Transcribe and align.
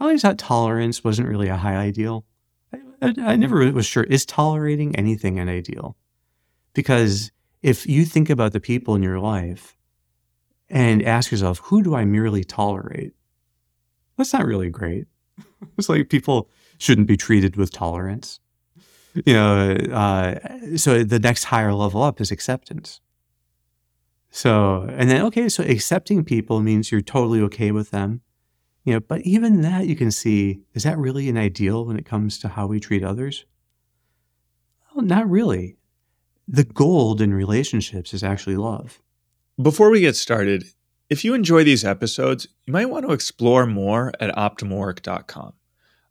I 0.00 0.04
always 0.04 0.22
thought 0.22 0.38
tolerance 0.38 1.04
wasn't 1.04 1.28
really 1.28 1.48
a 1.48 1.56
high 1.56 1.76
ideal. 1.76 2.24
I, 2.72 2.78
I, 3.02 3.14
I 3.18 3.36
never 3.36 3.70
was 3.70 3.84
sure 3.84 4.04
is 4.04 4.24
tolerating 4.24 4.96
anything 4.96 5.38
an 5.38 5.48
ideal? 5.48 5.96
Because 6.72 7.30
if 7.62 7.86
you 7.86 8.06
think 8.06 8.30
about 8.30 8.52
the 8.52 8.60
people 8.60 8.94
in 8.94 9.02
your 9.02 9.20
life 9.20 9.76
and 10.70 11.02
ask 11.02 11.30
yourself, 11.30 11.58
who 11.64 11.82
do 11.82 11.94
I 11.94 12.04
merely 12.04 12.44
tolerate? 12.44 13.12
That's 14.16 14.32
not 14.32 14.46
really 14.46 14.70
great. 14.70 15.06
it's 15.78 15.88
like 15.88 16.08
people 16.08 16.48
shouldn't 16.78 17.06
be 17.06 17.16
treated 17.16 17.56
with 17.56 17.70
tolerance. 17.70 18.40
You 19.26 19.34
know, 19.34 19.72
uh, 19.92 20.76
so 20.76 21.02
the 21.02 21.18
next 21.18 21.44
higher 21.44 21.74
level 21.74 22.02
up 22.02 22.20
is 22.20 22.30
acceptance. 22.30 23.00
So, 24.30 24.86
and 24.88 25.10
then, 25.10 25.22
okay, 25.26 25.48
so 25.48 25.64
accepting 25.64 26.24
people 26.24 26.60
means 26.60 26.92
you're 26.92 27.00
totally 27.00 27.40
okay 27.42 27.72
with 27.72 27.90
them. 27.90 28.22
You 28.84 28.94
know, 28.94 29.00
but 29.00 29.20
even 29.22 29.60
that 29.60 29.86
you 29.86 29.96
can 29.96 30.10
see, 30.10 30.62
is 30.72 30.84
that 30.84 30.98
really 30.98 31.28
an 31.28 31.36
ideal 31.36 31.84
when 31.84 31.98
it 31.98 32.06
comes 32.06 32.38
to 32.38 32.48
how 32.48 32.66
we 32.66 32.80
treat 32.80 33.04
others? 33.04 33.44
Well, 34.94 35.04
not 35.04 35.28
really. 35.28 35.76
The 36.48 36.64
gold 36.64 37.20
in 37.20 37.34
relationships 37.34 38.12
is 38.14 38.24
actually 38.24 38.56
love. 38.56 39.00
Before 39.60 39.90
we 39.90 40.00
get 40.00 40.16
started, 40.16 40.64
if 41.10 41.24
you 41.24 41.34
enjoy 41.34 41.64
these 41.64 41.84
episodes, 41.84 42.46
you 42.64 42.72
might 42.72 42.88
want 42.88 43.06
to 43.06 43.12
explore 43.12 43.66
more 43.66 44.12
at 44.18 44.34
optimalwork.com. 44.34 45.52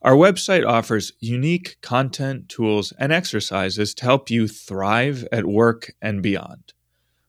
Our 0.02 0.13
website 0.13 0.66
offers 0.66 1.11
unique 1.20 1.77
content, 1.81 2.47
tools, 2.47 2.94
and 2.97 3.11
exercises 3.11 3.94
to 3.95 4.05
help 4.05 4.30
you 4.30 4.47
thrive 4.47 5.27
at 5.31 5.45
work 5.45 5.91
and 6.02 6.22
beyond. 6.22 6.73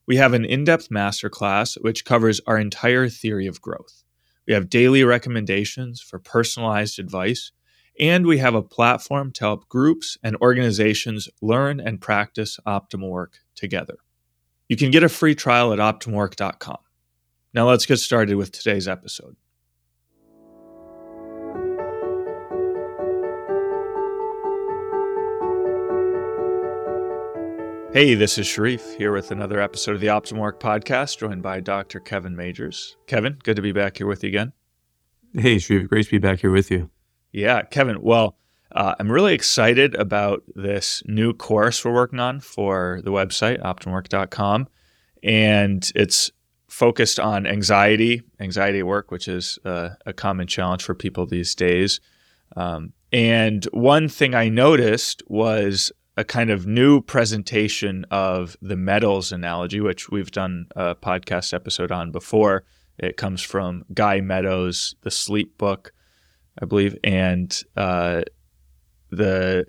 We 0.05 0.17
have 0.17 0.33
an 0.33 0.45
in 0.45 0.63
depth 0.63 0.89
masterclass 0.89 1.77
which 1.81 2.05
covers 2.05 2.39
our 2.47 2.57
entire 2.57 3.09
theory 3.09 3.47
of 3.47 3.61
growth. 3.61 4.03
We 4.47 4.53
have 4.53 4.69
daily 4.69 5.03
recommendations 5.03 6.01
for 6.01 6.19
personalized 6.19 6.99
advice, 6.99 7.51
and 7.99 8.25
we 8.25 8.39
have 8.39 8.55
a 8.55 8.63
platform 8.63 9.31
to 9.33 9.43
help 9.43 9.67
groups 9.69 10.17
and 10.23 10.35
organizations 10.37 11.29
learn 11.41 11.79
and 11.79 12.01
practice 12.01 12.59
optimal 12.65 13.09
work 13.09 13.39
together. 13.55 13.97
You 14.67 14.77
can 14.77 14.91
get 14.91 15.03
a 15.03 15.09
free 15.09 15.35
trial 15.35 15.73
at 15.73 15.79
optimalwork.com. 15.79 16.77
Now 17.53 17.67
let's 17.67 17.85
get 17.85 17.97
started 17.97 18.35
with 18.35 18.51
today's 18.51 18.87
episode. 18.87 19.35
Hey, 27.93 28.15
this 28.15 28.37
is 28.37 28.47
Sharif 28.47 28.95
here 28.95 29.11
with 29.11 29.31
another 29.31 29.59
episode 29.59 29.95
of 29.95 29.99
the 29.99 30.07
Optimal 30.07 30.39
Work 30.39 30.61
Podcast, 30.61 31.17
joined 31.17 31.43
by 31.43 31.59
Dr. 31.59 31.99
Kevin 31.99 32.37
Majeres. 32.37 32.95
Kevin, 33.05 33.37
good 33.43 33.57
to 33.57 33.61
be 33.61 33.73
back 33.73 33.97
here 33.97 34.07
with 34.07 34.23
you 34.23 34.29
again. 34.29 34.53
Hey, 35.33 35.59
Sharif, 35.59 35.89
great 35.89 36.05
to 36.05 36.11
be 36.11 36.17
back 36.17 36.39
here 36.39 36.51
with 36.51 36.71
you. 36.71 36.89
Yeah, 37.33 37.63
Kevin. 37.63 38.01
Well, 38.01 38.37
uh, 38.71 38.95
I'm 38.97 39.11
really 39.11 39.33
excited 39.33 39.93
about 39.95 40.43
this 40.55 41.03
new 41.05 41.33
course 41.33 41.83
we're 41.83 41.91
working 41.91 42.21
on 42.21 42.39
for 42.39 43.01
the 43.03 43.11
website, 43.11 43.61
optimalwork.com. 43.61 44.69
And 45.21 45.91
it's 45.93 46.31
focused 46.69 47.19
on 47.19 47.45
anxiety, 47.45 48.21
anxiety 48.39 48.79
at 48.79 48.87
work, 48.87 49.11
which 49.11 49.27
is 49.27 49.59
uh, 49.65 49.89
a 50.05 50.13
common 50.13 50.47
challenge 50.47 50.81
for 50.81 50.95
people 50.95 51.25
these 51.25 51.53
days. 51.55 51.99
Um, 52.55 52.93
and 53.11 53.65
one 53.73 54.07
thing 54.07 54.33
I 54.33 54.47
noticed 54.47 55.23
was 55.27 55.91
a 56.21 56.23
kind 56.23 56.51
of 56.51 56.67
new 56.67 57.01
presentation 57.01 58.05
of 58.11 58.55
the 58.61 58.75
metals 58.75 59.31
analogy, 59.31 59.81
which 59.81 60.09
we've 60.09 60.29
done 60.29 60.67
a 60.75 60.93
podcast 60.93 61.51
episode 61.51 61.91
on 61.91 62.11
before. 62.11 62.63
It 62.99 63.17
comes 63.17 63.41
from 63.41 63.83
Guy 63.91 64.21
Meadows, 64.21 64.93
The 65.01 65.09
Sleep 65.09 65.57
Book, 65.57 65.93
I 66.61 66.65
believe, 66.65 66.95
and 67.03 67.51
uh, 67.75 68.21
the 69.09 69.65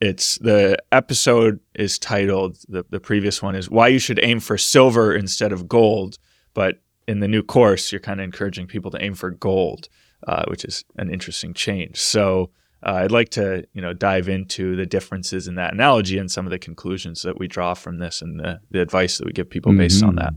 it's 0.00 0.38
the 0.38 0.78
episode 0.92 1.58
is 1.74 1.98
titled 1.98 2.58
the, 2.68 2.84
the 2.88 3.00
previous 3.00 3.42
one 3.42 3.56
is 3.56 3.68
why 3.68 3.88
you 3.88 3.98
should 3.98 4.20
aim 4.22 4.38
for 4.38 4.56
silver 4.56 5.14
instead 5.14 5.52
of 5.52 5.68
gold 5.68 6.16
but 6.54 6.76
in 7.06 7.20
the 7.20 7.28
new 7.28 7.42
course 7.42 7.92
you're 7.92 8.00
kind 8.00 8.18
of 8.18 8.24
encouraging 8.24 8.66
people 8.66 8.90
to 8.90 9.04
aim 9.04 9.12
for 9.12 9.30
gold 9.30 9.90
uh, 10.26 10.44
which 10.48 10.64
is 10.64 10.86
an 10.96 11.12
interesting 11.12 11.52
change 11.52 11.98
so 11.98 12.48
uh, 12.84 12.92
I'd 12.94 13.12
like 13.12 13.30
to, 13.30 13.66
you 13.72 13.82
know, 13.82 13.92
dive 13.92 14.28
into 14.28 14.74
the 14.76 14.86
differences 14.86 15.46
in 15.46 15.56
that 15.56 15.74
analogy 15.74 16.18
and 16.18 16.30
some 16.30 16.46
of 16.46 16.50
the 16.50 16.58
conclusions 16.58 17.22
that 17.22 17.38
we 17.38 17.46
draw 17.46 17.74
from 17.74 17.98
this 17.98 18.22
and 18.22 18.40
the, 18.40 18.60
the 18.70 18.80
advice 18.80 19.18
that 19.18 19.26
we 19.26 19.32
give 19.32 19.50
people 19.50 19.72
based 19.72 20.00
mm-hmm. 20.00 20.08
on 20.10 20.16
that. 20.16 20.34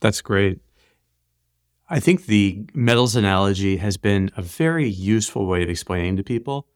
That's 0.00 0.20
great. 0.20 0.60
I 1.88 2.00
think 2.00 2.26
the 2.26 2.66
metals 2.74 3.16
analogy 3.16 3.78
has 3.78 3.96
been 3.96 4.30
a 4.36 4.42
very 4.42 4.88
useful 4.88 5.46
way 5.46 5.62
of 5.62 5.70
explaining 5.70 6.16
to 6.16 6.22
people 6.22 6.66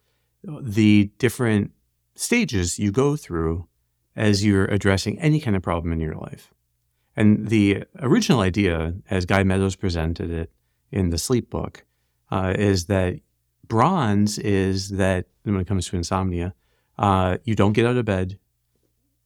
the 0.44 1.10
different 1.18 1.72
stages 2.14 2.78
you 2.78 2.90
go 2.90 3.16
through 3.16 3.68
as 4.16 4.44
you're 4.44 4.66
addressing 4.66 5.18
any 5.18 5.40
kind 5.40 5.56
of 5.56 5.62
problem 5.62 5.92
in 5.92 6.00
your 6.00 6.14
life. 6.14 6.52
And 7.14 7.48
the 7.48 7.84
original 7.98 8.40
idea, 8.40 8.94
as 9.10 9.26
Guy 9.26 9.42
Meadows 9.42 9.76
presented 9.76 10.30
it 10.30 10.50
in 10.90 11.10
the 11.10 11.18
Sleep 11.18 11.50
book, 11.50 11.84
uh, 12.30 12.54
is 12.56 12.86
that 12.86 13.20
bronze 13.72 14.36
is 14.36 14.90
that 14.90 15.24
when 15.44 15.56
it 15.56 15.66
comes 15.66 15.88
to 15.88 15.96
insomnia, 15.96 16.52
uh, 16.98 17.38
you 17.44 17.54
don't 17.54 17.72
get 17.72 17.86
out 17.86 17.96
of 17.96 18.04
bed, 18.04 18.38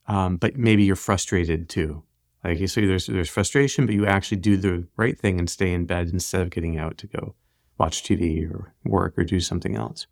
um, 0.07 0.37
but 0.37 0.57
maybe 0.57 0.85
you're 0.85 0.95
frustrated 0.95 1.69
too. 1.69 2.05
Like 2.45 2.69
so, 2.69 2.81
there's 2.81 3.09
there's 3.09 3.29
frustration, 3.29 3.87
but 3.87 3.97
you 3.97 4.07
actually 4.07 4.37
do 4.37 4.57
the 4.57 4.87
right 4.97 5.19
thing 5.19 5.41
and 5.41 5.51
stay 5.51 5.73
in 5.73 5.85
bed 5.85 6.11
instead 6.13 6.43
of 6.43 6.51
getting 6.51 6.79
out 6.79 6.97
to 6.99 7.09
go 7.09 7.35
watch 7.77 8.05
TV 8.05 8.49
or 8.49 8.73
work 8.85 9.19
or 9.19 9.25
do 9.25 9.41
something 9.41 9.75
else. 9.75 10.07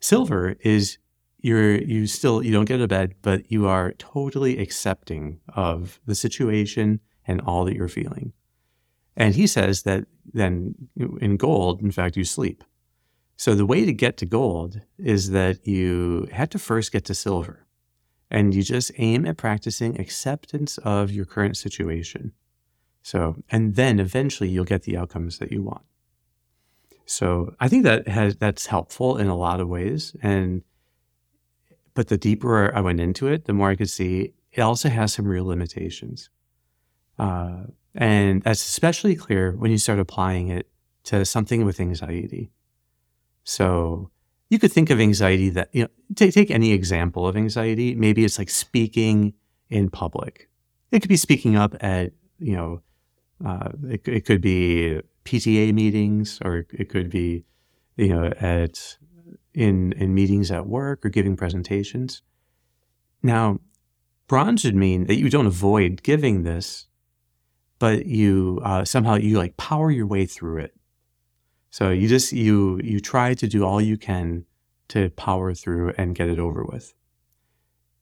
Silver 0.00 0.56
is 0.60 0.96
you're 1.42 1.76
you 1.82 2.06
still 2.06 2.42
you 2.42 2.52
don't 2.52 2.64
get 2.64 2.76
out 2.76 2.84
of 2.84 2.88
bed, 2.88 3.14
but 3.20 3.52
you 3.52 3.68
are 3.68 3.92
totally 3.98 4.56
accepting 4.56 5.38
of 5.54 6.00
the 6.06 6.14
situation 6.14 7.00
and 7.26 7.42
all 7.42 7.66
that 7.66 7.76
you're 7.76 7.88
feeling. 7.88 8.32
And 9.18 9.34
he 9.34 9.46
says 9.46 9.82
that 9.82 10.06
then 10.32 10.74
in 11.20 11.36
gold, 11.36 11.82
in 11.82 11.90
fact, 11.90 12.16
you 12.16 12.24
sleep. 12.24 12.64
So 13.40 13.54
the 13.54 13.64
way 13.64 13.86
to 13.86 13.92
get 13.94 14.18
to 14.18 14.26
gold 14.26 14.82
is 14.98 15.30
that 15.30 15.66
you 15.66 16.28
had 16.30 16.50
to 16.50 16.58
first 16.58 16.92
get 16.92 17.06
to 17.06 17.14
silver 17.14 17.64
and 18.30 18.54
you 18.54 18.62
just 18.62 18.92
aim 18.98 19.24
at 19.24 19.38
practicing 19.38 19.98
acceptance 19.98 20.76
of 20.76 21.10
your 21.10 21.24
current 21.24 21.56
situation. 21.56 22.32
So, 23.02 23.36
and 23.50 23.76
then 23.76 23.98
eventually 23.98 24.50
you'll 24.50 24.66
get 24.66 24.82
the 24.82 24.98
outcomes 24.98 25.38
that 25.38 25.50
you 25.52 25.62
want. 25.62 25.86
So 27.06 27.54
I 27.58 27.66
think 27.68 27.84
that 27.84 28.06
has, 28.08 28.36
that's 28.36 28.66
helpful 28.66 29.16
in 29.16 29.28
a 29.28 29.38
lot 29.38 29.58
of 29.58 29.68
ways. 29.68 30.14
And, 30.20 30.62
but 31.94 32.08
the 32.08 32.18
deeper 32.18 32.70
I 32.76 32.82
went 32.82 33.00
into 33.00 33.26
it, 33.26 33.46
the 33.46 33.54
more 33.54 33.70
I 33.70 33.76
could 33.76 33.88
see 33.88 34.34
it 34.52 34.60
also 34.60 34.90
has 34.90 35.14
some 35.14 35.26
real 35.26 35.46
limitations. 35.46 36.28
Uh, 37.18 37.62
and 37.94 38.42
that's 38.42 38.60
especially 38.60 39.16
clear 39.16 39.52
when 39.52 39.70
you 39.70 39.78
start 39.78 39.98
applying 39.98 40.48
it 40.48 40.68
to 41.04 41.24
something 41.24 41.64
with 41.64 41.80
anxiety. 41.80 42.50
So 43.44 44.10
you 44.48 44.58
could 44.58 44.72
think 44.72 44.90
of 44.90 45.00
anxiety 45.00 45.50
that, 45.50 45.70
you 45.72 45.84
know, 45.84 45.88
take, 46.16 46.34
take 46.34 46.50
any 46.50 46.72
example 46.72 47.26
of 47.26 47.36
anxiety. 47.36 47.94
Maybe 47.94 48.24
it's 48.24 48.38
like 48.38 48.50
speaking 48.50 49.34
in 49.68 49.90
public. 49.90 50.48
It 50.90 51.00
could 51.00 51.08
be 51.08 51.16
speaking 51.16 51.56
up 51.56 51.76
at, 51.80 52.12
you 52.38 52.56
know, 52.56 52.82
uh, 53.44 53.70
it, 53.88 54.06
it 54.06 54.26
could 54.26 54.40
be 54.40 55.00
PTA 55.24 55.72
meetings 55.72 56.38
or 56.44 56.66
it 56.72 56.88
could 56.88 57.10
be, 57.10 57.44
you 57.96 58.08
know, 58.08 58.32
at 58.40 58.96
in 59.54 59.92
in 59.92 60.14
meetings 60.14 60.50
at 60.50 60.66
work 60.66 61.04
or 61.04 61.08
giving 61.08 61.36
presentations. 61.36 62.22
Now, 63.22 63.60
bronze 64.26 64.64
would 64.64 64.76
mean 64.76 65.06
that 65.06 65.16
you 65.16 65.30
don't 65.30 65.46
avoid 65.46 66.02
giving 66.02 66.42
this, 66.42 66.86
but 67.78 68.06
you 68.06 68.60
uh, 68.64 68.84
somehow 68.84 69.14
you 69.14 69.38
like 69.38 69.56
power 69.56 69.90
your 69.90 70.06
way 70.06 70.26
through 70.26 70.58
it. 70.58 70.74
So 71.70 71.90
you 71.90 72.08
just 72.08 72.32
you 72.32 72.80
you 72.82 73.00
try 73.00 73.34
to 73.34 73.46
do 73.46 73.64
all 73.64 73.80
you 73.80 73.96
can 73.96 74.44
to 74.88 75.10
power 75.10 75.54
through 75.54 75.94
and 75.96 76.16
get 76.16 76.28
it 76.28 76.38
over 76.38 76.64
with. 76.64 76.94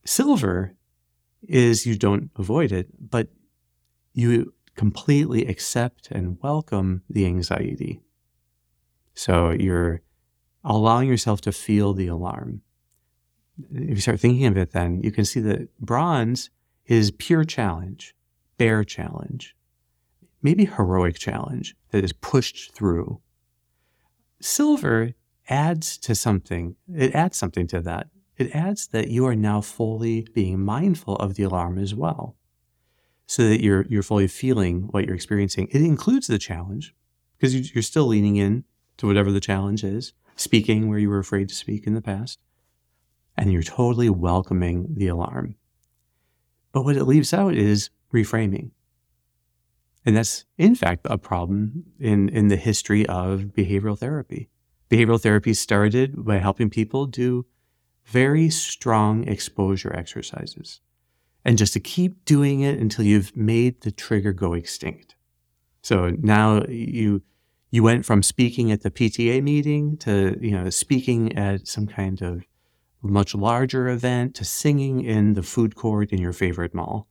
Silver 0.04 0.74
is 1.42 1.86
you 1.86 1.96
don't 1.96 2.30
avoid 2.36 2.72
it, 2.72 2.88
but 2.98 3.28
you 4.14 4.54
completely 4.74 5.46
accept 5.46 6.10
and 6.10 6.38
welcome 6.42 7.02
the 7.10 7.26
anxiety. 7.26 8.00
So 9.14 9.50
you're 9.50 10.00
allowing 10.64 11.08
yourself 11.08 11.40
to 11.42 11.52
feel 11.52 11.92
the 11.92 12.06
alarm. 12.06 12.62
If 13.70 13.90
you 13.90 14.00
start 14.00 14.20
thinking 14.20 14.46
of 14.46 14.56
it, 14.56 14.72
then 14.72 15.02
you 15.02 15.12
can 15.12 15.24
see 15.24 15.40
that 15.40 15.68
bronze 15.78 16.48
is 16.86 17.10
pure 17.10 17.44
challenge, 17.44 18.14
bare 18.56 18.82
challenge, 18.82 19.54
maybe 20.42 20.64
heroic 20.64 21.18
challenge 21.18 21.76
that 21.90 22.02
is 22.02 22.12
pushed 22.12 22.72
through 22.72 23.20
silver 24.40 25.14
adds 25.48 25.96
to 25.98 26.14
something. 26.14 26.76
It 26.94 27.14
adds 27.14 27.36
something 27.36 27.66
to 27.68 27.80
that. 27.80 28.08
It 28.36 28.54
adds 28.54 28.88
that 28.88 29.08
you 29.08 29.26
are 29.26 29.34
now 29.34 29.60
fully 29.60 30.26
being 30.32 30.60
mindful 30.60 31.16
of 31.16 31.34
the 31.34 31.42
alarm 31.42 31.78
as 31.78 31.94
well. 31.94 32.36
So 33.26 33.48
that 33.48 33.62
you're 33.62 33.84
you're 33.88 34.02
fully 34.02 34.28
feeling 34.28 34.88
what 34.90 35.04
you're 35.04 35.14
experiencing. 35.14 35.68
It 35.70 35.82
includes 35.82 36.28
the 36.28 36.38
challenge 36.38 36.94
because 37.36 37.74
you're 37.74 37.82
still 37.82 38.06
leaning 38.06 38.36
in 38.36 38.64
to 38.96 39.06
whatever 39.06 39.30
the 39.30 39.40
challenge 39.40 39.84
is, 39.84 40.12
speaking 40.34 40.88
where 40.88 40.98
you 40.98 41.10
were 41.10 41.18
afraid 41.18 41.48
to 41.48 41.54
speak 41.54 41.86
in 41.86 41.94
the 41.94 42.00
past, 42.00 42.40
and 43.36 43.52
you're 43.52 43.62
totally 43.62 44.10
welcoming 44.10 44.94
the 44.96 45.08
alarm. 45.08 45.56
But 46.72 46.84
what 46.84 46.96
it 46.96 47.04
leaves 47.04 47.34
out 47.34 47.54
is 47.54 47.90
reframing. 48.12 48.70
And 50.08 50.16
that's, 50.16 50.46
in 50.56 50.74
fact, 50.74 51.06
a 51.10 51.18
problem 51.18 51.84
in, 52.00 52.30
in 52.30 52.48
the 52.48 52.56
history 52.56 53.04
of 53.08 53.52
behavioral 53.54 53.98
therapy. 53.98 54.48
Behavioral 54.88 55.20
therapy 55.20 55.52
started 55.52 56.24
by 56.24 56.38
helping 56.38 56.70
people 56.70 57.04
do 57.04 57.44
very 58.06 58.48
strong 58.48 59.28
exposure 59.28 59.94
exercises 59.94 60.80
and 61.44 61.58
just 61.58 61.74
to 61.74 61.80
keep 61.80 62.24
doing 62.24 62.62
it 62.62 62.78
until 62.78 63.04
you've 63.04 63.36
made 63.36 63.82
the 63.82 63.90
trigger 63.90 64.32
go 64.32 64.54
extinct. 64.54 65.14
So 65.82 66.16
now 66.22 66.64
you 66.70 67.20
you 67.70 67.82
went 67.82 68.06
from 68.06 68.22
speaking 68.22 68.72
at 68.72 68.80
the 68.80 68.90
PTA 68.90 69.42
meeting 69.42 69.98
to 69.98 70.38
you 70.40 70.52
know 70.52 70.70
speaking 70.70 71.36
at 71.36 71.68
some 71.68 71.86
kind 71.86 72.22
of 72.22 72.44
much 73.02 73.34
larger 73.34 73.88
event 73.88 74.36
to 74.36 74.46
singing 74.46 75.04
in 75.04 75.34
the 75.34 75.42
food 75.42 75.74
court 75.74 76.12
in 76.12 76.18
your 76.18 76.32
favorite 76.32 76.72
mall. 76.72 77.07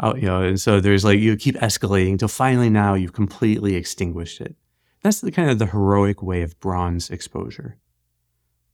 Oh, 0.00 0.14
you 0.16 0.22
know, 0.22 0.42
and 0.42 0.60
so 0.60 0.80
there's 0.80 1.04
like 1.04 1.20
you 1.20 1.36
keep 1.36 1.54
escalating 1.56 2.12
until 2.12 2.28
finally 2.28 2.68
now 2.68 2.94
you've 2.94 3.12
completely 3.12 3.76
extinguished 3.76 4.40
it. 4.40 4.56
That's 5.02 5.20
the 5.20 5.30
kind 5.30 5.50
of 5.50 5.58
the 5.58 5.66
heroic 5.66 6.22
way 6.22 6.42
of 6.42 6.58
bronze 6.60 7.10
exposure. 7.10 7.78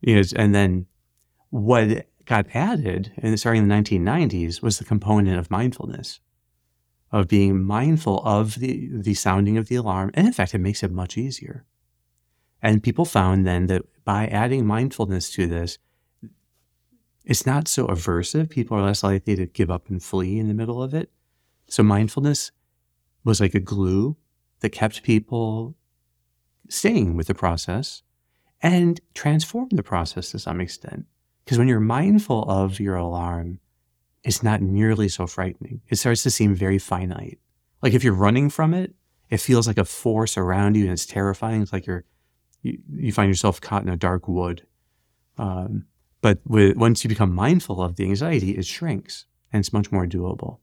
You 0.01 0.17
know, 0.17 0.23
and 0.37 0.55
then 0.55 0.87
what 1.51 2.07
got 2.25 2.47
added, 2.55 3.13
and 3.19 3.39
starting 3.39 3.63
in 3.63 3.69
the 3.69 3.75
1990s, 3.75 4.63
was 4.63 4.79
the 4.79 4.85
component 4.85 5.39
of 5.39 5.51
mindfulness, 5.51 6.21
of 7.13 7.29
being 7.29 7.63
mindful 7.63 8.23
of 8.25 8.55
the, 8.55 8.89
the 8.93 9.15
sounding 9.15 9.59
of 9.59 9.69
the 9.69 9.75
alarm. 9.75 10.11
And 10.15 10.27
in 10.27 10.33
fact, 10.33 10.55
it 10.55 10.59
makes 10.59 10.83
it 10.83 10.93
much 10.93 11.19
easier. 11.19 11.67
And 12.63 12.83
people 12.83 13.05
found 13.05 13.47
then 13.47 13.67
that 13.67 13.83
by 14.05 14.27
adding 14.27 14.65
mindfulness 14.65 15.31
to 15.33 15.47
this, 15.47 15.79
it's 17.25 17.47
not 17.47 17.69
so 17.69 17.87
aversive. 17.87 18.51
People 18.51 18.79
are 18.79 18.83
less 18.83 19.03
likely 19.03 19.37
to 19.37 19.47
give 19.47 19.71
up 19.71 19.89
and 19.89 20.03
flee 20.03 20.39
in 20.39 20.49
the 20.49 20.55
middle 20.55 20.83
of 20.83 20.95
it. 20.95 21.11
So 21.69 21.83
mindfulness 21.83 22.51
was 23.25 23.41
like 23.41 23.55
a 23.55 23.61
glue 23.61 24.17
that 24.61 24.71
kept 24.71 25.03
people 25.03 25.77
staying 26.69 27.17
with 27.17 27.27
the 27.27 27.35
process 27.35 28.03
and 28.63 29.01
transformed 29.15 29.73
the 29.73 29.83
process 29.83 30.31
to 30.31 30.39
some 30.39 30.61
extent. 30.61 31.07
Because 31.45 31.59
when 31.59 31.69
you're 31.69 31.81
mindful 31.81 32.45
of 32.45 32.81
your 32.81 32.97
alarm, 32.97 33.61
it's 34.23 34.43
not 34.43 34.61
nearly 34.61 35.09
so 35.09 35.27
frightening. 35.27 35.81
It 35.89 35.97
starts 35.97 36.23
to 36.25 36.31
seem 36.31 36.55
very 36.55 36.79
finite. 36.79 37.39
Like 37.83 37.95
if 37.95 38.05
you're 38.05 38.13
running 38.13 38.51
from 38.51 38.75
it, 38.75 38.95
it 39.31 39.39
feels 39.39 39.67
like 39.67 39.79
a 39.79 39.85
force 39.85 40.37
around 40.37 40.77
you 40.77 40.85
and 40.85 40.93
it's 40.93 41.07
terrifying. 41.07 41.63
It's 41.63 41.73
like 41.73 41.87
you're, 41.87 42.05
you, 42.63 42.79
you 42.93 43.13
find 43.13 43.29
yourself 43.29 43.61
caught 43.61 43.83
in 43.83 43.89
a 43.89 43.97
dark 43.97 44.29
wood. 44.29 44.67
Um, 45.39 45.87
but 46.21 46.39
with, 46.47 46.77
once 46.77 47.05
you 47.05 47.09
become 47.09 47.35
mindful 47.35 47.83
of 47.83 47.97
the 47.97 48.05
anxiety, 48.05 48.53
it 48.53 48.67
shrinks 48.67 49.27
and 49.53 49.61
it's 49.61 49.73
much 49.73 49.91
more 49.91 50.07
doable. 50.07 50.59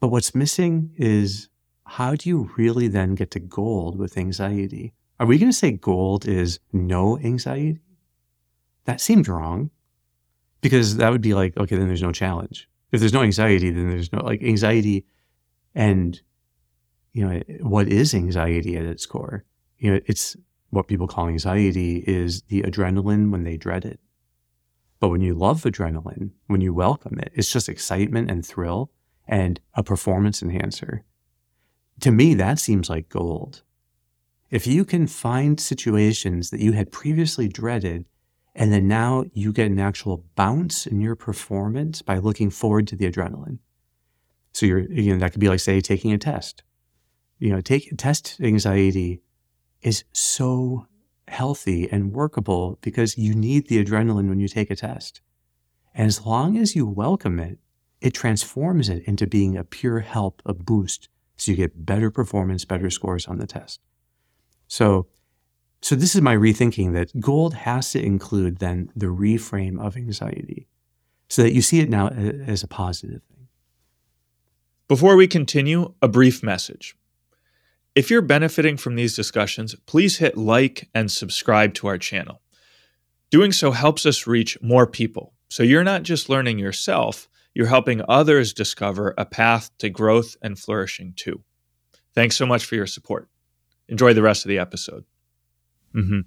But 0.00 0.08
what's 0.08 0.34
missing 0.34 0.92
is 0.96 1.48
how 1.84 2.14
do 2.14 2.28
you 2.28 2.50
really 2.56 2.88
then 2.88 3.14
get 3.14 3.30
to 3.32 3.40
gold 3.40 3.98
with 3.98 4.16
anxiety? 4.16 4.94
Are 5.18 5.26
we 5.26 5.38
going 5.38 5.50
to 5.50 5.56
say 5.56 5.72
gold 5.72 6.26
is 6.26 6.60
no 6.72 7.18
anxiety? 7.18 7.80
That 8.84 9.00
seemed 9.00 9.28
wrong 9.28 9.70
because 10.60 10.96
that 10.96 11.10
would 11.10 11.20
be 11.20 11.34
like, 11.34 11.56
okay, 11.56 11.76
then 11.76 11.88
there's 11.88 12.02
no 12.02 12.12
challenge. 12.12 12.68
If 12.92 13.00
there's 13.00 13.12
no 13.12 13.22
anxiety, 13.22 13.70
then 13.70 13.90
there's 13.90 14.12
no 14.12 14.20
like 14.20 14.42
anxiety 14.42 15.04
and, 15.74 16.20
you 17.12 17.26
know, 17.26 17.42
what 17.60 17.88
is 17.88 18.14
anxiety 18.14 18.76
at 18.76 18.84
its 18.84 19.04
core? 19.04 19.44
You 19.78 19.92
know, 19.92 20.00
it's 20.06 20.36
what 20.70 20.88
people 20.88 21.06
call 21.06 21.28
anxiety 21.28 22.04
is 22.06 22.42
the 22.42 22.62
adrenaline 22.62 23.30
when 23.30 23.44
they 23.44 23.56
dread 23.56 23.84
it. 23.84 24.00
But 25.00 25.08
when 25.08 25.20
you 25.20 25.34
love 25.34 25.62
adrenaline, 25.62 26.30
when 26.46 26.60
you 26.60 26.74
welcome 26.74 27.18
it, 27.18 27.30
it's 27.34 27.52
just 27.52 27.68
excitement 27.68 28.30
and 28.30 28.44
thrill 28.44 28.90
and 29.26 29.60
a 29.74 29.82
performance 29.82 30.42
enhancer. 30.42 31.04
To 32.00 32.10
me, 32.10 32.34
that 32.34 32.58
seems 32.58 32.88
like 32.88 33.08
gold. 33.08 33.62
If 34.50 34.66
you 34.66 34.84
can 34.84 35.06
find 35.06 35.60
situations 35.60 36.50
that 36.50 36.60
you 36.60 36.72
had 36.72 36.90
previously 36.90 37.48
dreaded 37.48 38.06
and 38.54 38.72
then 38.72 38.88
now 38.88 39.24
you 39.32 39.52
get 39.52 39.70
an 39.70 39.78
actual 39.78 40.24
bounce 40.34 40.86
in 40.86 41.00
your 41.00 41.14
performance 41.14 42.02
by 42.02 42.18
looking 42.18 42.50
forward 42.50 42.88
to 42.88 42.96
the 42.96 43.10
adrenaline. 43.10 43.58
So 44.52 44.66
you're, 44.66 44.90
you 44.90 45.12
know, 45.12 45.20
that 45.20 45.30
could 45.30 45.40
be 45.40 45.48
like, 45.48 45.60
say, 45.60 45.80
taking 45.80 46.12
a 46.12 46.18
test. 46.18 46.64
You 47.38 47.50
know, 47.50 47.60
take 47.60 47.92
test 47.98 48.40
anxiety 48.40 49.22
is 49.82 50.02
so 50.12 50.86
healthy 51.28 51.88
and 51.90 52.12
workable 52.12 52.78
because 52.80 53.16
you 53.18 53.34
need 53.34 53.68
the 53.68 53.84
adrenaline 53.84 54.28
when 54.28 54.40
you 54.40 54.48
take 54.48 54.70
a 54.70 54.76
test. 54.76 55.20
And 55.94 56.06
as 56.06 56.24
long 56.24 56.56
as 56.56 56.76
you 56.76 56.86
welcome 56.86 57.38
it, 57.38 57.58
it 58.00 58.14
transforms 58.14 58.88
it 58.88 59.02
into 59.04 59.26
being 59.26 59.56
a 59.56 59.64
pure 59.64 60.00
help, 60.00 60.42
a 60.46 60.54
boost, 60.54 61.08
so 61.36 61.50
you 61.50 61.56
get 61.56 61.86
better 61.86 62.10
performance, 62.10 62.64
better 62.64 62.90
scores 62.90 63.26
on 63.26 63.38
the 63.38 63.46
test. 63.46 63.80
So 64.66 65.06
so 65.80 65.94
this 65.94 66.14
is 66.14 66.22
my 66.22 66.34
rethinking 66.34 66.92
that 66.94 67.20
gold 67.20 67.54
has 67.54 67.92
to 67.92 68.04
include 68.04 68.58
then 68.58 68.90
the 68.96 69.06
reframe 69.06 69.80
of 69.80 69.96
anxiety 69.96 70.66
so 71.28 71.42
that 71.42 71.52
you 71.52 71.62
see 71.62 71.78
it 71.80 71.88
now 71.88 72.08
as 72.08 72.62
a 72.62 72.68
positive 72.68 73.22
thing. 73.22 73.46
Before 74.88 75.16
we 75.16 75.28
continue, 75.28 75.94
a 76.02 76.08
brief 76.08 76.42
message. 76.42 76.96
If 77.98 78.12
you're 78.12 78.22
benefiting 78.22 78.76
from 78.76 78.94
these 78.94 79.16
discussions, 79.16 79.74
please 79.86 80.18
hit 80.18 80.36
like 80.36 80.88
and 80.94 81.10
subscribe 81.10 81.74
to 81.74 81.88
our 81.88 81.98
channel. 81.98 82.40
Doing 83.28 83.50
so 83.50 83.72
helps 83.72 84.06
us 84.06 84.24
reach 84.24 84.56
more 84.62 84.86
people. 84.86 85.34
So 85.48 85.64
you're 85.64 85.82
not 85.82 86.04
just 86.04 86.28
learning 86.28 86.60
yourself, 86.60 87.28
you're 87.54 87.66
helping 87.66 88.02
others 88.08 88.52
discover 88.52 89.14
a 89.18 89.24
path 89.24 89.76
to 89.78 89.90
growth 89.90 90.36
and 90.40 90.56
flourishing 90.56 91.12
too. 91.16 91.42
Thanks 92.14 92.36
so 92.36 92.46
much 92.46 92.66
for 92.66 92.76
your 92.76 92.86
support. 92.86 93.28
Enjoy 93.88 94.12
the 94.12 94.22
rest 94.22 94.44
of 94.44 94.48
the 94.48 94.60
episode. 94.60 95.04
Mm-hmm. 95.92 96.20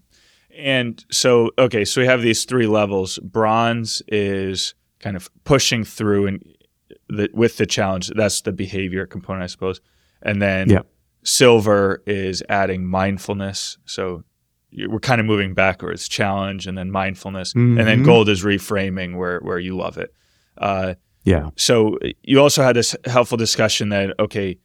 And 0.53 1.05
so, 1.09 1.51
okay, 1.57 1.85
so 1.85 2.01
we 2.01 2.07
have 2.07 2.21
these 2.21 2.43
three 2.43 2.67
levels. 2.67 3.17
Bronze 3.19 4.01
is 4.09 4.75
kind 4.99 5.15
of 5.15 5.29
pushing 5.45 5.85
through 5.85 6.27
and 6.27 6.45
the, 7.07 7.29
with 7.33 7.55
the 7.55 7.65
challenge. 7.65 8.11
That's 8.13 8.41
the 8.41 8.51
behavior 8.51 9.05
component, 9.05 9.43
I 9.43 9.47
suppose. 9.47 9.79
And 10.21 10.41
then 10.41 10.69
yeah. 10.69 10.81
Silver 11.23 12.01
is 12.05 12.43
adding 12.49 12.85
mindfulness. 12.85 13.77
So 13.85 14.23
we're 14.87 14.99
kind 14.99 15.19
of 15.19 15.27
moving 15.27 15.53
backwards: 15.53 16.07
challenge 16.07 16.67
and 16.67 16.77
then 16.77 16.91
mindfulness, 16.91 17.51
mm-hmm. 17.51 17.77
and 17.77 17.87
then 17.87 17.97
mm-hmm. 17.99 18.05
gold 18.05 18.29
is 18.29 18.43
reframing 18.43 19.17
where 19.17 19.39
where 19.39 19.59
you 19.59 19.75
love 19.75 19.97
it. 19.97 20.13
Uh, 20.57 20.95
yeah. 21.23 21.49
So 21.55 21.97
you 22.23 22.39
also 22.39 22.63
had 22.63 22.75
this 22.75 22.95
helpful 23.05 23.37
discussion 23.37 23.89
that 23.89 24.15
okay, 24.19 24.57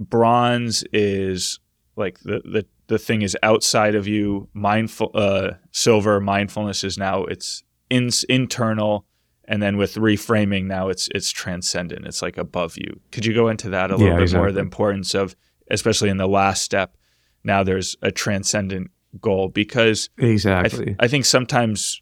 bronze 0.00 0.84
is 0.92 1.60
like 1.96 2.18
the 2.20 2.40
the 2.44 2.66
the 2.88 2.98
thing 2.98 3.22
is 3.22 3.36
outside 3.42 3.94
of 3.94 4.06
you. 4.06 4.48
Mindful 4.52 5.10
uh, 5.14 5.52
silver 5.70 6.20
mindfulness 6.20 6.84
is 6.84 6.98
now 6.98 7.24
it's 7.24 7.62
in, 7.90 8.10
internal, 8.28 9.06
and 9.46 9.62
then 9.62 9.76
with 9.76 9.94
reframing 9.94 10.64
now 10.64 10.88
it's 10.88 11.08
it's 11.14 11.30
transcendent. 11.30 12.06
It's 12.06 12.22
like 12.22 12.36
above 12.36 12.76
you. 12.76 13.00
Could 13.12 13.24
you 13.24 13.34
go 13.34 13.48
into 13.48 13.68
that 13.70 13.90
a 13.90 13.96
little 13.96 14.08
yeah, 14.08 14.16
bit 14.16 14.22
exactly. 14.22 14.46
more? 14.46 14.52
The 14.52 14.60
importance 14.60 15.14
of 15.14 15.36
especially 15.72 16.08
in 16.08 16.18
the 16.18 16.28
last 16.28 16.62
step. 16.62 16.96
Now 17.42 17.64
there's 17.64 17.96
a 18.02 18.12
transcendent 18.12 18.90
goal 19.20 19.48
because 19.48 20.08
exactly. 20.18 20.82
I, 20.82 20.84
th- 20.84 20.96
I 21.00 21.08
think 21.08 21.24
sometimes 21.24 22.00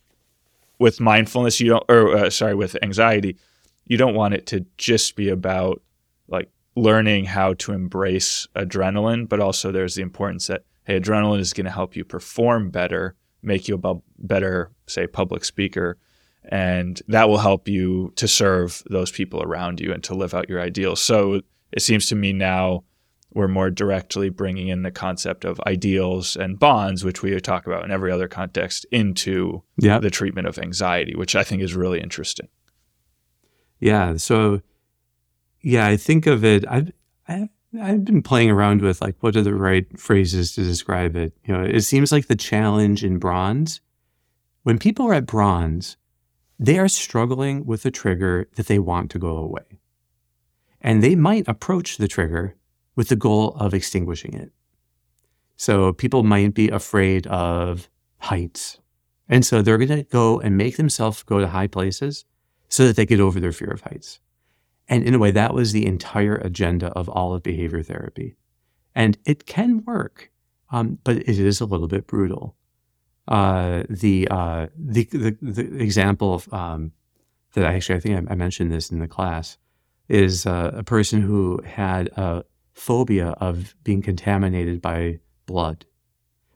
with 0.79 1.00
mindfulness 1.00 1.61
you 1.61 1.71
don't 1.71 1.85
or 1.89 2.17
uh, 2.17 2.31
sorry 2.31 2.55
with 2.55 2.77
anxiety 2.83 3.37
you 3.91 3.97
don't 3.97 4.15
want 4.15 4.35
it 4.35 4.47
to 4.47 4.65
just 4.79 5.17
be 5.17 5.29
about 5.29 5.83
like 6.29 6.49
learning 6.77 7.25
how 7.25 7.55
to 7.55 7.73
embrace 7.73 8.47
adrenaline, 8.55 9.29
but 9.29 9.41
also 9.41 9.73
there's 9.73 9.97
the 9.97 10.03
importance 10.03 10.47
that 10.47 10.62
hey, 10.85 11.00
adrenaline 11.00 11.41
is 11.41 11.53
going 11.53 11.65
to 11.65 11.73
help 11.73 11.97
you 11.97 12.05
perform 12.05 12.71
better, 12.71 13.17
make 13.43 13.67
you 13.67 13.81
a 13.83 13.95
better, 14.17 14.71
say, 14.87 15.09
public 15.09 15.45
speaker, 15.45 15.99
and 16.45 17.03
that 17.09 17.29
will 17.29 17.39
help 17.39 17.67
you 17.67 18.12
to 18.15 18.29
serve 18.29 18.81
those 18.89 19.11
people 19.11 19.43
around 19.43 19.81
you 19.81 19.93
and 19.93 20.05
to 20.05 20.15
live 20.15 20.35
out 20.35 20.49
your 20.49 20.61
ideals. 20.61 21.03
So 21.03 21.41
it 21.73 21.83
seems 21.83 22.09
to 22.11 22.15
me 22.15 22.33
now 22.33 22.85
we're 23.33 23.49
more 23.49 23.71
directly 23.71 24.29
bringing 24.29 24.69
in 24.69 24.83
the 24.83 24.91
concept 24.91 25.45
of 25.45 25.61
ideals 25.67 26.37
and 26.37 26.59
bonds, 26.59 27.05
which 27.05 27.23
we 27.23 27.39
talk 27.41 27.67
about 27.67 27.85
in 27.85 27.91
every 27.91 28.11
other 28.11 28.29
context, 28.29 28.87
into 28.91 29.63
yep. 29.79 30.03
the 30.03 30.11
treatment 30.11 30.49
of 30.49 30.59
anxiety, 30.59 31.15
which 31.15 31.37
I 31.37 31.45
think 31.45 31.63
is 31.63 31.75
really 31.75 32.01
interesting. 32.01 32.49
Yeah. 33.79 34.17
So 34.17 34.61
yeah, 35.63 35.87
I 35.87 35.97
think 35.97 36.27
of 36.27 36.45
it. 36.45 36.65
I've 36.69 36.93
I've, 37.29 37.49
I've 37.81 38.05
been 38.05 38.23
playing 38.23 38.51
around 38.51 38.83
with 38.83 39.01
like 39.01 39.17
what 39.21 39.37
are 39.37 39.43
the 39.43 39.55
right 39.55 39.87
phrases 39.99 40.53
to 40.55 40.63
describe 40.63 41.17
it. 41.17 41.33
You 41.45 41.57
know, 41.57 41.65
it 41.65 41.83
seems 41.83 42.13
like 42.13 42.27
the 42.27 42.37
challenge 42.37 43.05
in 43.05 43.19
bronze. 43.19 43.81
When 44.63 44.79
people 44.79 45.07
are 45.07 45.15
at 45.15 45.27
bronze, 45.27 45.97
they 46.59 46.79
are 46.79 46.89
struggling 46.89 47.65
with 47.65 47.87
a 47.87 47.91
trigger 47.91 48.49
that 48.57 48.67
they 48.67 48.79
want 48.79 49.11
to 49.13 49.19
go 49.19 49.37
away, 49.37 49.81
and 50.81 51.03
they 51.03 51.15
might 51.15 51.49
approach 51.49 51.97
the 51.97 52.09
trigger 52.09 52.57
with 53.00 53.09
the 53.09 53.16
goal 53.16 53.54
of 53.54 53.73
extinguishing 53.73 54.35
it. 54.35 54.52
So 55.57 55.95
people 55.95 56.23
might 56.23 56.52
be 56.52 56.69
afraid 56.69 57.26
of 57.28 57.88
heights. 58.19 58.78
And 59.26 59.42
so 59.42 59.62
they're 59.62 59.78
going 59.78 59.88
to 59.88 60.02
go 60.02 60.38
and 60.38 60.59
make 60.59 60.76
themselves 60.76 61.23
go 61.23 61.40
to 61.40 61.49
high 61.49 61.66
places 61.66 62.26
so 62.69 62.87
that 62.87 62.97
they 62.97 63.07
get 63.07 63.19
over 63.19 63.40
their 63.40 63.52
fear 63.52 63.71
of 63.71 63.80
heights. 63.80 64.21
And 64.87 65.02
in 65.02 65.14
a 65.14 65.19
way, 65.19 65.30
that 65.30 65.54
was 65.54 65.73
the 65.73 65.87
entire 65.87 66.35
agenda 66.35 66.88
of 66.88 67.09
all 67.09 67.33
of 67.33 67.42
behavior 67.42 67.83
therapy. 67.83 68.37
And 68.95 69.16
it 69.25 69.47
can 69.47 69.83
work, 69.87 70.30
um, 70.71 70.99
but 71.02 71.16
it 71.16 71.38
is 71.38 71.59
a 71.62 71.64
little 71.64 71.88
bit 71.88 72.07
brutal. 72.07 72.54
Uh, 73.26 73.85
the, 73.88 74.28
uh, 74.30 74.66
the, 74.76 75.04
the, 75.04 75.38
the 75.40 75.83
example 75.83 76.35
of, 76.35 76.52
um, 76.52 76.92
that 77.54 77.64
I 77.64 77.76
actually 77.76 77.97
I 77.97 78.00
think 78.00 78.30
I, 78.30 78.35
mentioned 78.35 78.71
this 78.71 78.90
in 78.90 78.99
the 78.99 79.09
class 79.09 79.57
is 80.11 80.45
uh, 80.45 80.73
a 80.75 80.83
person 80.83 81.23
who 81.23 81.62
had 81.64 82.09
a 82.09 82.45
phobia 82.81 83.29
of 83.41 83.75
being 83.85 84.01
contaminated 84.01 84.81
by 84.81 85.19
blood, 85.45 85.85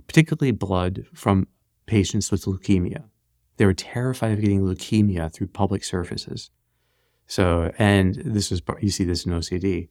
particularly 0.06 0.52
blood 0.52 1.04
from 1.12 1.46
patients 1.84 2.30
with 2.30 2.46
leukemia. 2.46 3.04
They 3.58 3.66
were 3.66 3.74
terrified 3.74 4.32
of 4.32 4.40
getting 4.40 4.62
leukemia 4.62 5.30
through 5.30 5.48
public 5.48 5.84
surfaces. 5.84 6.50
So, 7.26 7.70
and 7.78 8.14
this 8.14 8.50
was, 8.50 8.62
you 8.80 8.88
see 8.88 9.04
this 9.04 9.26
in 9.26 9.32
OCD. 9.32 9.88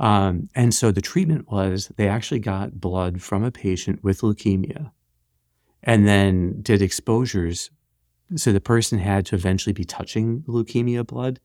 Um, 0.00 0.48
and 0.54 0.74
so 0.74 0.90
the 0.90 1.00
treatment 1.00 1.50
was 1.50 1.92
they 1.96 2.08
actually 2.08 2.40
got 2.40 2.80
blood 2.80 3.22
from 3.22 3.44
a 3.44 3.52
patient 3.52 4.02
with 4.02 4.22
leukemia 4.22 4.90
and 5.84 6.08
then 6.08 6.60
did 6.60 6.82
exposures. 6.82 7.70
So 8.34 8.52
the 8.52 8.60
person 8.60 8.98
had 8.98 9.26
to 9.26 9.36
eventually 9.36 9.72
be 9.72 9.84
touching 9.84 10.42
leukemia 10.42 11.06
blood 11.06 11.38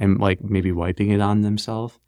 and 0.00 0.18
like 0.18 0.42
maybe 0.42 0.72
wiping 0.72 1.10
it 1.10 1.20
on 1.20 1.42
themselves. 1.42 1.98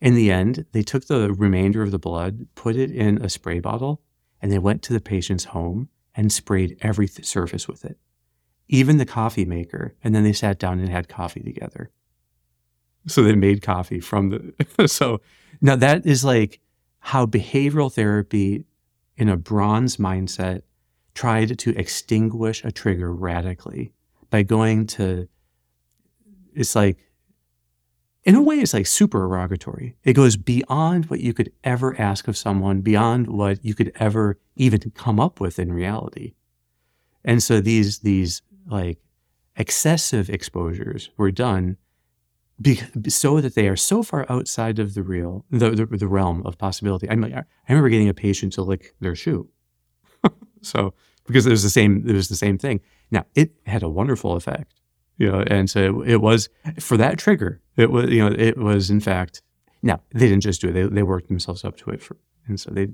In 0.00 0.14
the 0.14 0.30
end, 0.30 0.66
they 0.72 0.82
took 0.82 1.06
the 1.06 1.32
remainder 1.32 1.82
of 1.82 1.90
the 1.90 1.98
blood, 1.98 2.46
put 2.54 2.76
it 2.76 2.90
in 2.90 3.20
a 3.22 3.28
spray 3.28 3.58
bottle, 3.58 4.00
and 4.40 4.52
they 4.52 4.58
went 4.58 4.82
to 4.82 4.92
the 4.92 5.00
patient's 5.00 5.46
home 5.46 5.88
and 6.14 6.32
sprayed 6.32 6.76
every 6.80 7.08
th- 7.08 7.26
surface 7.26 7.66
with 7.66 7.84
it, 7.84 7.98
even 8.68 8.98
the 8.98 9.06
coffee 9.06 9.44
maker. 9.44 9.94
And 10.02 10.14
then 10.14 10.22
they 10.22 10.32
sat 10.32 10.58
down 10.58 10.78
and 10.78 10.88
had 10.88 11.08
coffee 11.08 11.42
together. 11.42 11.90
So 13.06 13.22
they 13.22 13.34
made 13.34 13.62
coffee 13.62 14.00
from 14.00 14.30
the. 14.30 14.86
so 14.88 15.20
now 15.60 15.76
that 15.76 16.06
is 16.06 16.24
like 16.24 16.60
how 17.00 17.26
behavioral 17.26 17.92
therapy 17.92 18.64
in 19.16 19.28
a 19.28 19.36
bronze 19.36 19.96
mindset 19.96 20.62
tried 21.14 21.58
to 21.58 21.76
extinguish 21.76 22.64
a 22.64 22.70
trigger 22.70 23.12
radically 23.12 23.92
by 24.30 24.42
going 24.42 24.86
to, 24.86 25.28
it's 26.54 26.76
like, 26.76 26.98
in 28.24 28.34
a 28.34 28.42
way, 28.42 28.56
it's 28.56 28.74
like 28.74 28.86
supererogatory. 28.86 29.96
It 30.04 30.14
goes 30.14 30.36
beyond 30.36 31.06
what 31.06 31.20
you 31.20 31.32
could 31.32 31.52
ever 31.64 31.98
ask 32.00 32.28
of 32.28 32.36
someone, 32.36 32.80
beyond 32.80 33.28
what 33.28 33.64
you 33.64 33.74
could 33.74 33.92
ever 33.96 34.38
even 34.56 34.80
come 34.94 35.20
up 35.20 35.40
with 35.40 35.58
in 35.58 35.72
reality. 35.72 36.34
And 37.24 37.42
so 37.42 37.60
these, 37.60 38.00
these 38.00 38.42
like 38.66 38.98
excessive 39.56 40.28
exposures 40.30 41.10
were 41.16 41.30
done 41.30 41.76
be, 42.60 42.80
so 43.08 43.40
that 43.40 43.54
they 43.54 43.68
are 43.68 43.76
so 43.76 44.02
far 44.02 44.26
outside 44.28 44.78
of 44.78 44.94
the 44.94 45.02
real, 45.02 45.44
the, 45.50 45.70
the, 45.70 45.86
the 45.86 46.08
realm 46.08 46.44
of 46.44 46.58
possibility. 46.58 47.08
I, 47.08 47.14
mean, 47.14 47.32
I 47.32 47.44
remember 47.68 47.88
getting 47.88 48.08
a 48.08 48.14
patient 48.14 48.52
to 48.54 48.62
lick 48.62 48.94
their 49.00 49.14
shoe. 49.14 49.48
so, 50.62 50.94
because 51.26 51.46
it 51.46 51.50
was 51.50 51.62
the 51.62 51.70
same, 51.70 52.04
it 52.08 52.14
was 52.14 52.28
the 52.28 52.36
same 52.36 52.58
thing. 52.58 52.80
Now, 53.10 53.26
it 53.34 53.52
had 53.66 53.82
a 53.82 53.88
wonderful 53.88 54.34
effect, 54.34 54.74
you 55.18 55.30
know, 55.30 55.44
and 55.46 55.70
so 55.70 56.02
it, 56.02 56.12
it 56.12 56.16
was 56.16 56.48
for 56.80 56.96
that 56.96 57.18
trigger. 57.18 57.60
It 57.78 57.92
was, 57.92 58.10
you 58.10 58.28
know, 58.28 58.34
it 58.36 58.58
was 58.58 58.90
in 58.90 59.00
fact. 59.00 59.40
Now 59.82 60.00
they 60.12 60.28
didn't 60.28 60.42
just 60.42 60.60
do 60.60 60.68
it; 60.68 60.72
they 60.72 60.82
they 60.82 61.02
worked 61.02 61.28
themselves 61.28 61.64
up 61.64 61.76
to 61.78 61.90
it, 61.90 62.02
for, 62.02 62.16
and 62.46 62.58
so 62.58 62.70
they, 62.70 62.88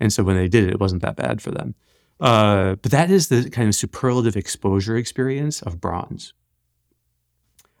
and 0.00 0.12
so 0.12 0.24
when 0.24 0.36
they 0.36 0.48
did 0.48 0.64
it, 0.64 0.70
it 0.70 0.80
wasn't 0.80 1.02
that 1.02 1.16
bad 1.16 1.42
for 1.42 1.50
them. 1.50 1.74
Uh, 2.18 2.76
but 2.76 2.90
that 2.90 3.10
is 3.10 3.28
the 3.28 3.50
kind 3.50 3.68
of 3.68 3.74
superlative 3.74 4.36
exposure 4.36 4.96
experience 4.96 5.62
of 5.62 5.80
bronze. 5.80 6.32